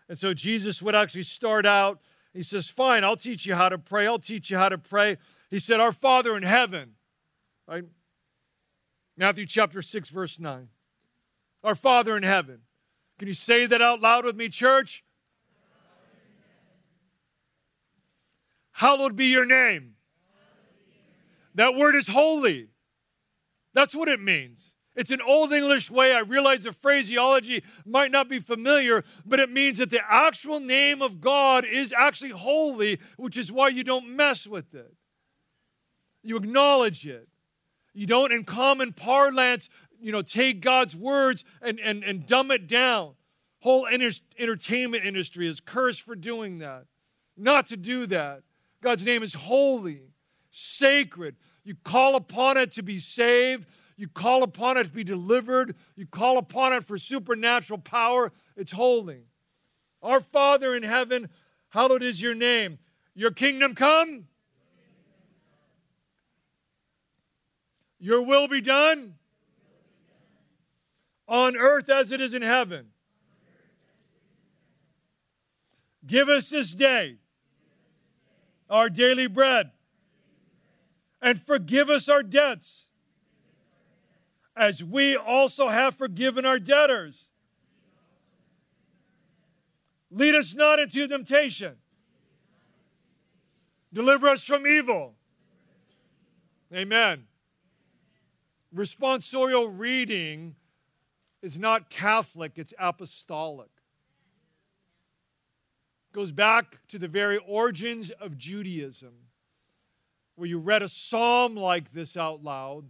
And 0.10 0.18
so 0.18 0.34
Jesus 0.34 0.82
would 0.82 0.96
actually 0.96 1.24
start 1.24 1.66
out. 1.66 2.00
He 2.34 2.44
says, 2.44 2.68
Fine, 2.68 3.04
I'll 3.04 3.16
teach 3.16 3.46
you 3.46 3.56
how 3.56 3.70
to 3.70 3.78
pray. 3.78 4.08
I'll 4.08 4.20
teach 4.20 4.50
you 4.50 4.58
how 4.58 4.70
to 4.70 4.78
pray. 4.78 5.18
He 5.50 5.60
said, 5.60 5.80
Our 5.80 5.92
Father 5.92 6.36
in 6.36 6.44
heaven, 6.44 6.94
right? 7.68 7.84
Matthew 9.16 9.46
chapter 9.46 9.82
6, 9.82 10.10
verse 10.10 10.40
9. 10.40 10.70
Our 11.64 11.76
Father 11.76 12.18
in 12.18 12.24
heaven. 12.24 12.62
Can 13.20 13.28
you 13.28 13.34
say 13.34 13.66
that 13.68 13.82
out 13.82 14.02
loud 14.02 14.26
with 14.26 14.36
me, 14.36 14.50
church? 14.50 15.04
Hallowed 18.72 19.16
be 19.16 19.28
your 19.28 19.46
name. 19.46 19.93
That 21.56 21.76
word 21.76 21.96
is 21.96 22.08
holy. 22.08 22.70
That's 23.74 23.96
what 23.96 24.08
it 24.08 24.22
means. 24.22 24.72
It's 24.96 25.12
an 25.12 25.22
old 25.22 25.52
English 25.52 25.90
way. 25.90 26.14
I 26.14 26.20
realize 26.20 26.64
the 26.64 26.72
phraseology 26.72 27.64
might 27.86 28.12
not 28.12 28.30
be 28.30 28.40
familiar, 28.40 29.04
but 29.26 29.40
it 29.40 29.52
means 29.52 29.80
that 29.80 29.90
the 29.90 30.02
actual 30.08 30.60
name 30.60 31.02
of 31.02 31.20
God 31.20 31.66
is 31.66 31.92
actually 31.92 32.30
holy, 32.30 33.00
which 33.18 33.36
is 33.36 33.52
why 33.52 33.70
you 33.70 33.84
don't 33.84 34.16
mess 34.16 34.46
with 34.46 34.76
it. 34.76 34.94
You 36.22 36.38
acknowledge 36.38 37.08
it. 37.08 37.28
You 37.94 38.06
don't, 38.06 38.32
in 38.32 38.44
common 38.44 38.94
parlance, 38.94 39.70
you 40.00 40.12
know, 40.12 40.22
take 40.22 40.62
God's 40.62 40.96
words 40.96 41.44
and, 41.62 41.80
and, 41.80 42.04
and 42.04 42.28
dumb 42.28 42.52
it 42.52 42.68
down. 42.68 43.14
Whole 43.62 43.88
entertainment 43.88 45.06
industry 45.06 45.48
is 45.48 45.60
cursed 45.60 46.02
for 46.02 46.16
doing 46.16 46.60
that. 46.60 46.86
Not 47.36 47.68
to 47.68 47.78
do 47.78 48.06
that. 48.08 48.44
God's 48.82 49.06
name 49.06 49.24
is 49.24 49.34
holy 49.34 50.13
sacred. 50.54 51.36
You 51.64 51.76
call 51.84 52.16
upon 52.16 52.58
it 52.58 52.72
to 52.74 52.84
be 52.84 53.00
saved. 53.00 53.68
You 53.98 54.08
call 54.08 54.44
upon 54.44 54.78
it 54.78 54.84
to 54.86 54.92
be 54.92 55.04
delivered. 55.04 55.76
You 55.96 56.06
call 56.06 56.38
upon 56.38 56.74
it 56.74 56.86
for 56.86 56.98
supernatural 56.98 57.80
power. 57.80 58.32
It's 58.56 58.72
holy. 58.72 59.24
Our 60.04 60.22
Father 60.22 60.76
in 60.76 60.84
heaven, 60.84 61.30
hallowed 61.70 62.04
is 62.04 62.22
your 62.22 62.36
name. 62.36 62.78
Your 63.16 63.32
kingdom 63.32 63.74
come. 63.74 64.28
Your 68.00 68.22
will 68.22 68.48
be 68.48 68.62
done 68.62 69.16
on 71.28 71.58
earth 71.58 71.90
as 71.90 72.12
it 72.12 72.22
is 72.22 72.34
in 72.34 72.42
heaven. 72.42 72.88
Give 76.06 76.30
us 76.30 76.50
this 76.50 76.76
day 76.76 77.18
our 78.70 78.90
daily 78.90 79.28
bread 79.28 79.72
and 81.24 81.42
forgive 81.42 81.90
us 81.90 82.10
our 82.10 82.22
debts 82.22 82.86
as 84.56 84.84
we 84.84 85.16
also 85.16 85.70
have 85.70 85.96
forgiven 85.96 86.46
our 86.46 86.60
debtors. 86.60 87.30
Lead 90.12 90.36
us 90.36 90.54
not 90.54 90.78
into 90.78 91.08
temptation. 91.08 91.78
Deliver 93.92 94.28
us 94.28 94.44
from 94.44 94.68
evil. 94.68 95.16
Amen. 96.76 97.24
Responsorial 98.76 99.74
reading 99.76 100.56
is 101.42 101.58
not 101.58 101.90
Catholic, 101.90 102.54
it's 102.56 102.74
apostolic. 102.78 103.70
It 106.12 106.16
goes 106.16 106.32
back 106.32 106.86
to 106.90 107.00
the 107.00 107.08
very 107.08 107.38
origins 107.38 108.12
of 108.12 108.38
Judaism 108.38 109.14
where 110.36 110.48
you 110.48 110.58
read 110.58 110.82
a 110.82 110.90
psalm 110.90 111.56
like 111.56 111.92
this 111.92 112.18
out 112.18 112.44
loud. 112.44 112.90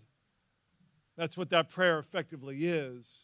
That's 1.18 1.38
what 1.38 1.50
that 1.50 1.70
prayer 1.70 2.00
effectively 2.00 2.66
is. 2.66 3.24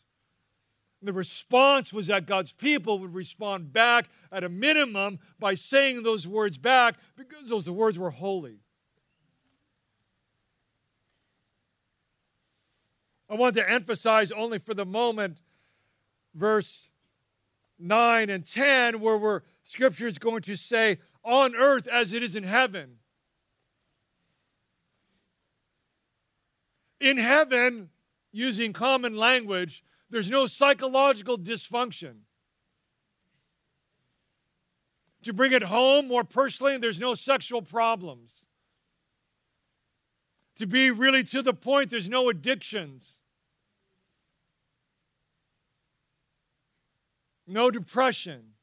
The 1.01 1.13
response 1.13 1.93
was 1.93 2.07
that 2.07 2.25
God's 2.25 2.51
people 2.51 2.99
would 2.99 3.13
respond 3.13 3.71
back 3.71 4.09
at 4.31 4.43
a 4.43 4.49
minimum 4.49 5.19
by 5.39 5.55
saying 5.55 6.03
those 6.03 6.27
words 6.27 6.57
back 6.57 6.95
because 7.15 7.49
those 7.49 7.69
words 7.69 7.97
were 7.97 8.09
holy. 8.09 8.59
I 13.29 13.35
want 13.35 13.55
to 13.55 13.69
emphasize 13.69 14.31
only 14.31 14.59
for 14.59 14.73
the 14.73 14.85
moment 14.85 15.37
verse 16.33 16.89
9 17.77 18.29
and 18.29 18.45
10, 18.45 18.99
where 18.99 19.17
we're, 19.17 19.41
scripture 19.63 20.07
is 20.07 20.19
going 20.19 20.41
to 20.41 20.55
say, 20.57 20.97
on 21.23 21.55
earth 21.55 21.87
as 21.87 22.11
it 22.11 22.23
is 22.23 22.35
in 22.35 22.43
heaven. 22.43 22.98
In 26.99 27.17
heaven, 27.17 27.89
using 28.31 28.73
common 28.73 29.15
language, 29.15 29.83
there's 30.09 30.29
no 30.29 30.47
psychological 30.47 31.37
dysfunction. 31.37 32.21
To 35.23 35.33
bring 35.33 35.51
it 35.51 35.63
home 35.63 36.07
more 36.07 36.23
personally, 36.23 36.77
there's 36.77 36.99
no 36.99 37.13
sexual 37.13 37.61
problems. 37.61 38.45
To 40.57 40.65
be 40.65 40.91
really 40.91 41.23
to 41.25 41.41
the 41.41 41.53
point, 41.53 41.89
there's 41.89 42.09
no 42.09 42.29
addictions. 42.29 43.15
No 47.47 47.71
depression. 47.71 48.53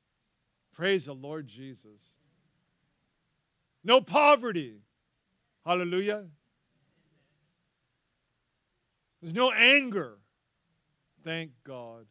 Praise 0.72 1.06
the 1.06 1.14
Lord 1.14 1.48
Jesus. 1.48 2.00
No 3.82 4.00
poverty. 4.00 4.82
Hallelujah. 5.64 6.26
There's 9.26 9.34
no 9.34 9.50
anger. 9.50 10.18
Thank 11.24 11.50
God. 11.64 12.06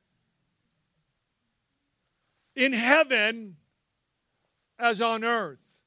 In 2.58 2.74
heaven 2.74 3.56
as 4.78 5.00
on 5.00 5.24
earth. 5.24 5.80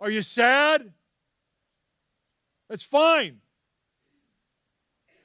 Are 0.00 0.10
you 0.10 0.20
sad? 0.20 0.94
That's 2.68 2.82
fine. 2.82 3.38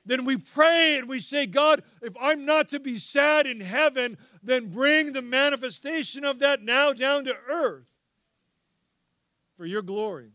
Then 0.06 0.24
we 0.24 0.38
pray 0.38 1.00
and 1.00 1.10
we 1.10 1.20
say, 1.20 1.48
God, 1.48 1.82
if 2.04 2.16
I'm 2.22 2.46
not 2.46 2.70
to 2.70 2.80
be 2.80 3.00
sad 3.00 3.48
in 3.48 3.60
heaven, 3.60 4.20
then 4.44 4.70
bring 4.70 5.14
the 5.14 5.24
manifestation 5.24 6.24
of 6.24 6.38
that 6.38 6.62
now 6.62 6.94
down 6.94 7.26
to 7.26 7.34
earth 7.50 7.92
for 9.58 9.66
your 9.66 9.82
glory. 9.82 10.34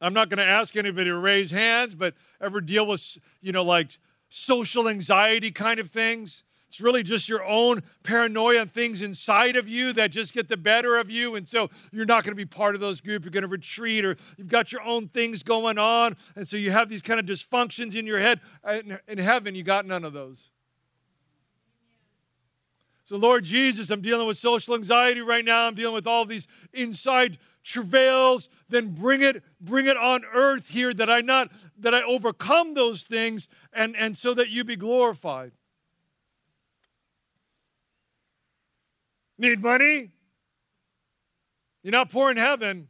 I'm 0.00 0.14
not 0.14 0.28
going 0.28 0.38
to 0.38 0.44
ask 0.44 0.76
anybody 0.76 1.10
to 1.10 1.16
raise 1.16 1.50
hands, 1.50 1.94
but 1.94 2.14
ever 2.40 2.60
deal 2.60 2.86
with, 2.86 3.18
you 3.40 3.52
know, 3.52 3.62
like 3.62 3.98
social 4.28 4.88
anxiety 4.88 5.50
kind 5.50 5.78
of 5.80 5.90
things? 5.90 6.44
It's 6.68 6.80
really 6.80 7.02
just 7.02 7.28
your 7.28 7.44
own 7.44 7.82
paranoia 8.04 8.60
and 8.60 8.72
things 8.72 9.02
inside 9.02 9.56
of 9.56 9.66
you 9.66 9.92
that 9.94 10.12
just 10.12 10.32
get 10.32 10.48
the 10.48 10.56
better 10.56 10.98
of 10.98 11.10
you. 11.10 11.34
And 11.34 11.48
so 11.48 11.68
you're 11.90 12.04
not 12.04 12.22
going 12.22 12.30
to 12.30 12.36
be 12.36 12.44
part 12.44 12.76
of 12.76 12.80
those 12.80 13.00
groups. 13.00 13.24
You're 13.24 13.32
going 13.32 13.42
to 13.42 13.48
retreat, 13.48 14.04
or 14.04 14.16
you've 14.36 14.46
got 14.46 14.70
your 14.70 14.82
own 14.82 15.08
things 15.08 15.42
going 15.42 15.78
on. 15.78 16.16
And 16.36 16.46
so 16.46 16.56
you 16.56 16.70
have 16.70 16.88
these 16.88 17.02
kind 17.02 17.18
of 17.18 17.26
dysfunctions 17.26 17.96
in 17.96 18.06
your 18.06 18.20
head. 18.20 18.40
In 19.08 19.18
heaven, 19.18 19.56
you 19.56 19.64
got 19.64 19.84
none 19.84 20.04
of 20.04 20.12
those. 20.12 20.49
So, 23.10 23.16
Lord 23.16 23.42
Jesus, 23.42 23.90
I'm 23.90 24.02
dealing 24.02 24.28
with 24.28 24.38
social 24.38 24.76
anxiety 24.76 25.20
right 25.20 25.44
now. 25.44 25.66
I'm 25.66 25.74
dealing 25.74 25.96
with 25.96 26.06
all 26.06 26.24
these 26.24 26.46
inside 26.72 27.38
travails. 27.64 28.48
Then 28.68 28.94
bring 28.94 29.20
it, 29.20 29.42
bring 29.60 29.86
it 29.86 29.96
on 29.96 30.22
earth 30.32 30.68
here 30.68 30.94
that 30.94 31.10
I 31.10 31.20
not 31.20 31.50
that 31.80 31.92
I 31.92 32.04
overcome 32.04 32.74
those 32.74 33.02
things 33.02 33.48
and, 33.72 33.96
and 33.96 34.16
so 34.16 34.32
that 34.34 34.50
you 34.50 34.62
be 34.62 34.76
glorified. 34.76 35.50
Need 39.38 39.60
money? 39.60 40.12
You're 41.82 41.90
not 41.90 42.12
poor 42.12 42.30
in 42.30 42.36
heaven. 42.36 42.86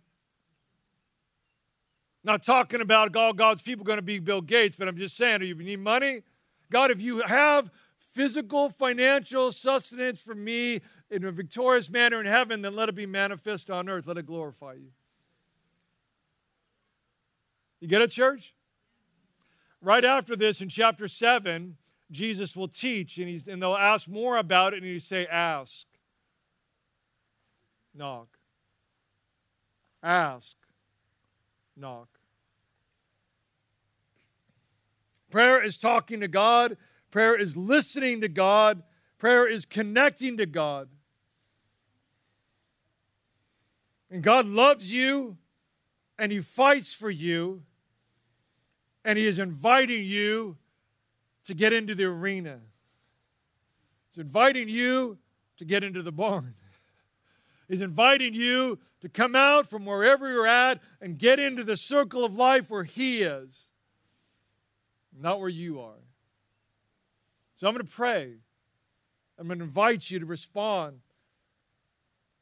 Not 2.23 2.43
talking 2.43 2.83
about 2.83 3.17
all 3.17 3.33
God's 3.33 3.63
people 3.63 3.87
going 3.87 3.97
to 3.97 4.03
be 4.03 4.19
Bill 4.19 4.43
Gates, 4.43 4.77
but 4.77 4.87
I'm 4.87 4.99
just 4.99 5.17
saying, 5.17 5.41
do 5.41 5.47
you 5.47 5.55
need 5.55 5.81
money? 5.81 6.25
God, 6.71 6.91
if 6.91 7.01
you 7.01 7.23
have 7.23 7.71
physical, 8.11 8.69
financial 8.69 9.53
sustenance 9.53 10.21
for 10.21 10.35
me 10.35 10.81
in 11.11 11.25
a 11.25 11.33
victorious 11.33 11.89
manner 11.89 12.21
in 12.21 12.27
heaven, 12.27 12.63
then 12.63 12.75
let 12.75 12.89
it 12.89 12.95
be 12.95 13.07
manifest 13.07 13.71
on 13.71 13.89
earth. 13.89 14.07
Let 14.07 14.19
it 14.19 14.27
glorify 14.27 14.75
you. 14.75 14.91
You 17.81 17.89
get 17.89 18.03
it, 18.03 18.11
church? 18.11 18.55
Right 19.81 20.05
after 20.05 20.37
this, 20.37 20.61
in 20.61 20.69
chapter 20.69 21.09
7, 21.09 21.77
Jesus 22.11 22.55
will 22.55 22.69
teach, 22.69 23.17
and, 23.19 23.29
he's, 23.29 23.49
and 23.49 23.63
they'll 23.63 23.75
ask 23.77 24.09
more 24.09 24.37
about 24.37 24.75
it, 24.75 24.83
and 24.83 24.87
you 24.87 25.01
say, 25.01 25.27
Ask. 25.27 25.87
Knock. 27.95 28.29
Ask. 30.03 30.57
Knock. 31.77 32.09
Prayer 35.31 35.63
is 35.63 35.79
talking 35.79 36.21
to 36.21 36.29
God. 36.29 36.77
Prayer 37.11 37.35
is 37.37 37.57
listening 37.57 38.21
to 38.21 38.29
God. 38.29 38.83
Prayer 39.19 39.47
is 39.47 39.65
connecting 39.65 40.37
to 40.37 40.47
God. 40.47 40.89
And 44.11 44.23
God 44.23 44.47
loves 44.47 44.93
you 44.93 45.37
and 46.19 46.33
He 46.33 46.41
fights 46.41 46.93
for 46.93 47.11
you 47.11 47.63
and 49.05 49.19
He 49.19 49.27
is 49.27 49.39
inviting 49.39 50.05
you 50.05 50.57
to 51.45 51.55
get 51.55 51.73
into 51.73 51.95
the 51.95 52.05
arena. 52.05 52.61
He's 54.11 54.21
inviting 54.21 54.69
you 54.69 55.19
to 55.57 55.65
get 55.65 55.85
into 55.85 56.03
the 56.03 56.13
barn. 56.13 56.55
He's 57.69 57.81
inviting 57.81 58.35
you 58.35 58.81
to 59.01 59.09
come 59.09 59.37
out 59.37 59.69
from 59.69 59.87
wherever 59.87 60.31
you're 60.31 60.47
at 60.47 60.81
and 61.01 61.19
get 61.19 61.39
into 61.39 61.63
the 61.63 61.77
circle 61.77 62.25
of 62.25 62.35
life 62.35 62.69
where 62.69 62.85
He 62.85 63.23
is, 63.23 63.69
not 65.17 65.39
where 65.39 65.49
you 65.49 65.81
are. 65.81 66.10
So 67.61 67.69
I'm 67.69 67.75
going 67.75 67.85
to 67.85 67.93
pray. 67.93 68.37
I'm 69.39 69.47
going 69.47 69.59
to 69.59 69.67
invite 69.67 70.11
you 70.11 70.19
to 70.19 70.25
respond 70.25 71.01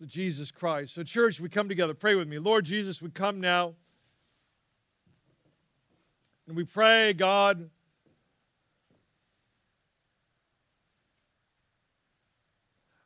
to 0.01 0.07
Jesus 0.07 0.53
Christ. 0.53 0.95
So, 0.95 1.03
church, 1.03 1.41
we 1.41 1.49
come 1.49 1.69
together. 1.69 1.93
Pray 1.93 2.15
with 2.15 2.29
me. 2.29 2.39
Lord 2.39 2.65
Jesus, 2.65 3.03
we 3.03 3.11
come 3.11 3.41
now. 3.41 3.75
And 6.47 6.57
we 6.57 6.63
pray, 6.63 7.15
God, 7.15 7.69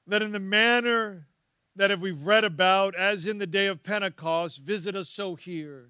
that 0.07 0.21
in 0.21 0.33
the 0.33 0.39
manner 0.39 1.29
that 1.75 1.91
if 1.91 1.99
we've 1.99 2.25
read 2.27 2.45
about, 2.45 2.95
as 2.95 3.25
in 3.25 3.39
the 3.39 3.47
day 3.47 3.69
of 3.69 3.83
Pentecost, 3.83 4.59
visit 4.59 4.95
us 4.95 5.09
so 5.09 5.35
here. 5.35 5.89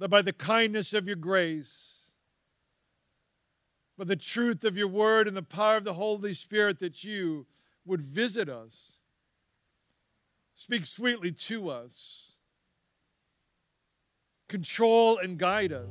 That 0.00 0.10
by 0.10 0.20
the 0.20 0.34
kindness 0.34 0.92
of 0.92 1.06
your 1.06 1.16
grace, 1.16 1.95
by 3.96 4.04
the 4.04 4.16
truth 4.16 4.64
of 4.64 4.76
your 4.76 4.88
word 4.88 5.26
and 5.26 5.36
the 5.36 5.42
power 5.42 5.76
of 5.76 5.84
the 5.84 5.94
Holy 5.94 6.34
Spirit, 6.34 6.78
that 6.80 7.04
you 7.04 7.46
would 7.84 8.02
visit 8.02 8.48
us, 8.48 8.92
speak 10.54 10.86
sweetly 10.86 11.32
to 11.32 11.70
us, 11.70 12.32
control 14.48 15.18
and 15.18 15.38
guide 15.38 15.72
us. 15.72 15.88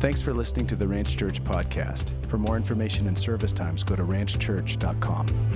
Thanks 0.00 0.20
for 0.20 0.34
listening 0.34 0.66
to 0.66 0.76
the 0.76 0.86
Ranch 0.86 1.16
Church 1.16 1.42
podcast. 1.42 2.12
For 2.26 2.36
more 2.36 2.56
information 2.56 3.06
and 3.08 3.18
service 3.18 3.54
times, 3.54 3.82
go 3.82 3.96
to 3.96 4.02
ranchchurch.com. 4.02 5.53